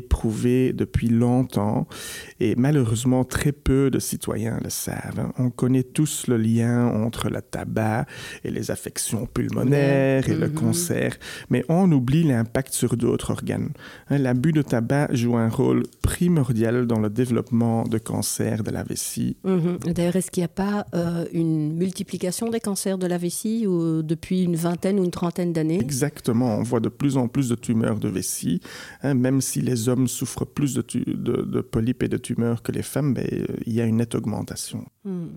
prouvé 0.00 0.72
depuis 0.72 1.08
longtemps 1.08 1.86
et 2.40 2.54
malheureusement 2.56 3.24
très 3.24 3.52
peu 3.52 3.90
de 3.90 3.98
citoyens 3.98 4.58
le 4.62 4.70
savent. 4.70 5.32
On 5.38 5.50
connaît 5.50 5.82
tous 5.82 6.26
le 6.26 6.36
lien 6.36 6.86
entre 6.86 7.28
le 7.28 7.42
tabac 7.42 8.06
et 8.44 8.50
les 8.50 8.70
affections 8.70 9.26
pulmonaires 9.26 10.28
et 10.28 10.34
le 10.34 10.48
mm-hmm. 10.48 10.54
cancer, 10.54 11.16
mais 11.50 11.64
on 11.68 11.90
oublie 11.92 12.24
l'impact 12.24 12.72
sur 12.72 12.96
d'autres 12.96 13.30
organes. 13.30 13.70
Hein, 14.08 14.18
l'abus 14.18 14.52
de 14.52 14.62
tabac 14.62 15.08
joue 15.12 15.36
un 15.36 15.48
rôle 15.48 15.82
primordial 16.02 16.86
dans 16.86 17.00
le 17.00 17.10
développement 17.10 17.84
de 17.84 17.98
cancer 17.98 18.62
de 18.62 18.70
la 18.70 18.82
vessie. 18.82 19.36
Mm-hmm. 19.44 19.92
D'ailleurs, 19.92 20.16
est-ce 20.16 20.30
qu'il 20.30 20.42
n'y 20.42 20.46
a 20.46 20.48
pas 20.48 20.86
euh, 20.94 21.26
une 21.32 21.74
multiplication 21.74 22.50
des 22.50 22.60
cancers 22.60 22.98
de 22.98 23.06
la 23.06 23.18
vessie 23.18 23.66
ou 23.66 24.02
depuis 24.02 24.42
une 24.42 24.56
vingtaine 24.56 24.98
ou 25.00 25.04
une 25.04 25.10
trentaine 25.10 25.52
d'années? 25.52 25.80
Exactement, 25.80 26.56
on 26.56 26.62
voit 26.62 26.80
de 26.80 26.88
plus 26.88 27.16
en 27.16 27.28
plus 27.28 27.48
de 27.48 27.54
tumeurs 27.54 27.85
de 27.94 28.08
vessie, 28.08 28.60
hein, 29.02 29.14
même 29.14 29.40
si 29.40 29.60
les 29.60 29.88
hommes 29.88 30.08
souffrent 30.08 30.44
plus 30.44 30.74
de, 30.74 31.60
polypes 31.60 32.02
et 32.02 32.08
de 32.08 32.16
tumeurs 32.16 32.62
que 32.62 32.72
les 32.72 32.82
femmes, 32.82 33.14
ben, 33.14 33.26
il 33.66 33.72
y 33.72 33.80
a 33.80 33.84
une 33.84 33.96
nette 33.96 34.14
augmentation. 34.14 34.84
Hmm. 35.04 35.28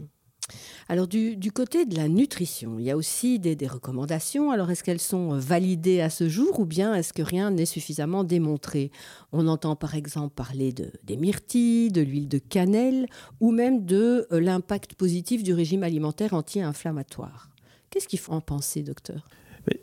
Alors 0.87 1.07
du, 1.07 1.51
côté 1.53 1.85
de 1.85 1.95
la 1.95 2.07
nutrition, 2.07 2.79
il 2.79 2.85
y 2.85 2.91
a 2.91 2.97
aussi 2.97 3.39
des, 3.39 3.55
recommandations. 3.67 4.51
Alors 4.51 4.71
est-ce 4.71 4.83
qu'elles 4.83 4.99
sont 4.99 5.37
validées 5.37 6.01
à 6.01 6.09
ce 6.09 6.27
jour 6.27 6.59
ou 6.59 6.65
bien 6.65 6.95
est-ce 6.95 7.13
que 7.13 7.21
rien 7.21 7.51
n'est 7.51 7.65
suffisamment 7.65 8.23
démontré? 8.23 8.91
On 9.31 9.47
entend 9.47 9.75
par 9.75 9.95
exemple 9.95 10.33
parler 10.33 10.71
de, 10.71 10.91
des 11.03 11.17
myrtilles, 11.17 11.91
de 11.91 12.01
l'huile 12.01 12.27
de 12.27 12.39
cannelle 12.39 13.07
ou 13.39 13.51
même 13.51 13.85
de 13.85 14.27
euh, 14.31 14.39
l'impact 14.39 14.95
positif 14.95 15.43
du 15.43 15.53
régime 15.53 15.83
alimentaire 15.83 16.33
anti-inflammatoire. 16.33 17.49
Qu'est-ce 17.89 18.07
qu'il 18.07 18.19
faut 18.19 18.33
en 18.33 18.41
penser, 18.41 18.81
docteur? 18.81 19.27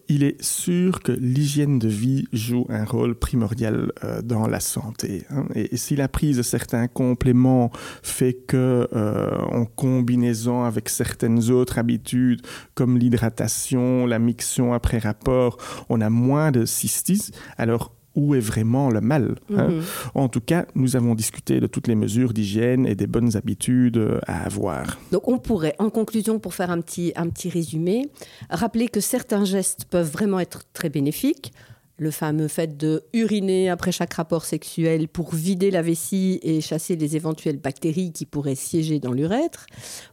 Il 0.09 0.23
est 0.23 0.41
sûr 0.43 1.03
que 1.03 1.13
l'hygiène 1.13 1.79
de 1.79 1.89
vie 1.89 2.27
joue 2.33 2.67
un 2.69 2.85
rôle 2.85 3.15
primordial 3.15 3.93
euh, 4.05 4.23
dans 4.23 4.47
la 4.47 4.61
santé. 4.61 5.25
Hein. 5.31 5.47
Et, 5.55 5.77
si 5.77 5.97
la 5.97 6.09
prise 6.09 6.37
de 6.37 6.43
certains 6.43 6.87
compléments 6.89 7.71
fait 8.03 8.35
que, 8.35 8.89
euh, 8.93 9.39
en 9.53 9.65
combinaison 9.65 10.65
avec 10.65 10.89
certaines 10.89 11.51
autres 11.51 11.79
habitudes, 11.79 12.43
comme 12.75 12.99
l'hydratation, 12.99 14.07
la 14.07 14.19
miction 14.19 14.73
après 14.73 14.99
rapport, 14.99 15.59
on 15.89 16.01
a 16.01 16.11
moins 16.11 16.51
de 16.51 16.65
cystis, 16.65 17.31
alors 17.57 17.96
où 18.17 18.35
est 18.35 18.41
vraiment 18.41 18.91
le 18.91 19.01
mal. 19.01 19.37
Hein. 19.55 19.69
Mhm. 19.69 19.83
En 20.15 20.29
tout 20.29 20.41
cas, 20.41 20.67
nous 20.75 20.97
avons 20.97 21.15
discuté 21.15 21.61
de 21.61 21.67
toutes 21.67 21.87
les 21.87 21.95
mesures 21.95 22.33
d'hygiène 22.33 22.87
et 22.87 22.95
des 22.95 23.07
bonnes 23.07 23.37
habitudes 23.37 23.99
euh, 23.99 24.19
à 24.27 24.45
avoir. 24.45 24.99
Donc 25.13 25.29
on 25.29 25.39
pourrait, 25.39 25.77
en 25.79 25.91
conclusion, 25.91 26.39
pour 26.39 26.55
faire 26.55 26.71
un 26.71 26.81
petit, 26.81 27.13
un 27.17 27.29
petit 27.29 27.51
résumé, 27.51 28.09
rappeler 28.51 28.89
que 28.89 29.01
certains 29.01 29.45
gestes 29.45 29.85
peuvent 29.85 30.11
vraiment 30.11 30.41
être 30.41 30.63
très 30.73 30.89
bénéfiques 30.89 31.53
le 31.99 32.11
fameux 32.11 32.49
fait 32.49 32.77
de 32.77 33.03
uriner 33.13 33.71
après 33.71 33.93
chaque 33.93 34.15
rapport 34.15 34.45
sexuel 34.45 35.09
pour 35.09 35.35
vider 35.35 35.71
la 35.71 35.83
vessie 35.83 36.39
et 36.43 36.61
chasser 36.61 36.97
les 36.97 37.17
éventuelles 37.17 37.59
bactéries 37.59 38.13
qui 38.13 38.27
pourraient 38.27 38.55
siéger 38.55 39.01
dans 39.01 39.13
l'urètre, 39.13 39.67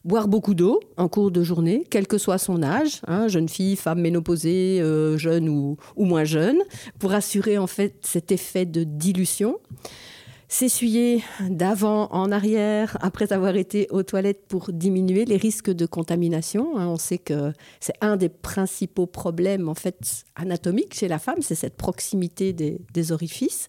boire 0.06 0.28
beaucoup 0.28 0.54
d'eau 0.54 0.80
en 0.98 1.08
cours 1.08 1.32
de 1.32 1.44
journée, 1.44 1.86
quel 1.90 2.08
que 2.08 2.18
soit 2.18 2.38
son 2.38 2.64
âge, 2.64 3.02
hein, 3.08 3.28
jeune 3.28 3.50
fille, 3.50 3.76
femme 3.76 4.02
ménopausée, 4.02 4.80
euh, 4.82 5.18
jeune 5.18 5.50
ou, 5.50 5.78
ou, 5.96 6.06
moins 6.06 6.24
jeune, 6.24 6.62
pour 7.00 7.14
assurer 7.14 7.58
en 7.58 7.68
fait 7.68 7.96
cet 8.02 8.32
effet 8.32 8.66
de 8.66 8.84
dilution 8.84 9.60
s'essuyer 10.54 11.24
d'avant 11.50 12.10
en 12.12 12.32
arrière 12.32 12.96
après 13.02 13.34
avoir 13.34 13.56
été 13.56 13.88
aux 13.90 14.04
toilettes 14.04 14.46
pour 14.48 14.72
diminuer 14.72 15.26
les 15.26 15.38
risques 15.38 15.72
de 15.72 15.88
contamination. 15.88 16.78
Hein. 16.78 16.88
On 16.90 16.98
sait 16.98 17.18
que 17.18 17.54
c'est 17.80 17.96
un 18.02 18.18
des 18.18 18.30
principaux 18.30 19.08
problèmes 19.08 19.68
en 19.68 19.74
fait 19.74 20.26
anatomiques 20.36 20.94
chez 20.94 21.08
la 21.08 21.18
femme, 21.18 21.42
c'est 21.42 21.56
cette 21.56 21.76
proximité 21.76 22.54
des, 22.54 23.12
orifices. 23.12 23.68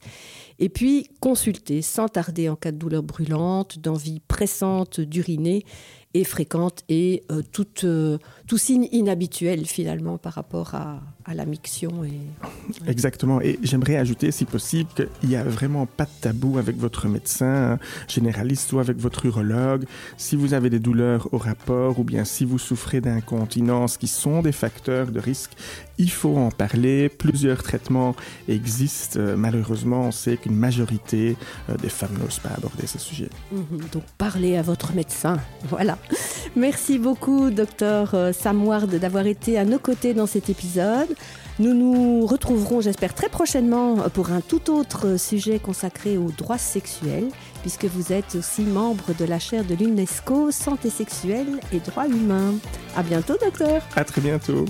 Et 0.59 0.68
puis 0.68 1.09
consulter 1.20 1.81
sans 1.81 2.09
tarder 2.09 2.51
en 2.51 2.55
cas 2.55 2.70
de 2.70 2.77
douleur 2.77 3.03
brûlante, 3.03 3.79
d'envie 3.79 4.20
pressante 4.20 5.01
d'uriner 5.01 5.64
est 6.12 6.25
fréquente 6.25 6.83
et 6.90 7.25
euh, 7.33 7.40
euh, 7.85 8.18
tout 8.47 8.59
signe 8.59 8.88
inhabituel 8.92 9.64
finalement 9.64 10.18
par 10.18 10.35
rapport 10.35 10.75
à, 10.75 11.03
la 11.33 11.47
miction. 11.47 12.05
Et... 12.05 12.21
Exactement. 12.87 13.41
Et 13.41 13.59
j'aimerais 13.63 13.97
ajouter, 13.97 14.31
si 14.31 14.45
possible, 14.45 14.91
qu'il 14.95 15.29
n'y 15.31 15.37
a 15.37 15.45
vraiment 15.45 15.87
pas 15.87 16.05
de 16.05 16.11
tabou 16.21 16.59
avec 16.59 16.77
votre 16.77 17.09
médecin 17.09 17.79
généraliste 18.09 18.73
ou 18.75 18.81
avec 18.81 18.99
votre 18.99 19.25
urologue. 19.25 19.87
Si 20.19 20.37
vous 20.37 20.53
avez 20.53 20.69
des 20.69 20.81
douleurs 20.81 21.29
au 21.33 21.39
rapport 21.39 21.99
ou 21.99 22.05
bien 22.05 22.25
si 22.25 22.45
vous 22.45 22.59
souffrez 22.59 23.01
d'incontinence 23.01 23.97
qui 23.97 24.09
sont 24.09 24.43
des 24.43 24.53
facteurs 24.53 25.07
de 25.07 25.21
risque, 25.21 25.53
il 25.97 26.11
faut 26.11 26.37
en 26.37 26.51
parler. 26.51 27.09
Plusieurs 27.09 27.63
traitements 27.63 28.15
existent. 28.49 29.19
Euh, 29.19 29.37
malheureusement, 29.37 30.09
on 30.09 30.13
sait 30.13 30.37
qu'une 30.37 30.57
majorité 30.57 31.37
des 31.81 31.89
femmes 31.89 32.17
n'osent 32.21 32.41
pas 32.41 32.51
aborder 32.57 32.87
ce 32.87 32.99
sujet. 32.99 33.29
Mhm. 33.53 33.81
donc 33.93 34.03
parlez 34.19 34.57
à 34.57 34.63
votre 34.63 34.93
médecin. 34.93 35.39
Voilà. 35.69 35.99
Merci 36.57 36.99
beaucoup, 36.99 37.51
docteur 37.51 38.15
euh, 38.15 38.33
Sam 38.33 38.65
Ward, 38.65 38.89
d'avoir 38.89 39.27
été 39.27 39.59
à 39.59 39.65
nos 39.65 39.79
côtés 39.79 40.15
dans 40.15 40.27
cet 40.27 40.49
épisode. 40.51 41.13
Nous 41.59 41.74
nous 41.74 42.27
retrouverons, 42.27 42.81
j'espère, 42.81 43.14
très 43.14 43.29
prochainement 43.29 43.96
pour 44.12 44.31
un 44.31 44.40
tout 44.40 44.70
autre 44.70 45.16
sujet 45.18 45.59
consacré 45.59 46.18
aux 46.18 46.31
droits 46.31 46.59
sexuels, 46.59 47.29
puisque 47.62 47.85
vous 47.85 48.12
êtes 48.12 48.35
aussi 48.35 48.62
membre 48.62 49.14
de 49.18 49.24
la 49.24 49.38
chaire 49.38 49.64
de 49.64 49.74
l'UNESCO 49.74 50.50
Santé 50.50 50.90
sexuelle 50.90 51.61
et 51.72 51.79
droits 51.79 52.09
humains. 52.09 52.55
À 52.96 53.03
bientôt, 53.03 53.35
docteur. 53.40 53.83
À 53.96 54.05
très 54.05 54.20
bientôt. 54.20 54.64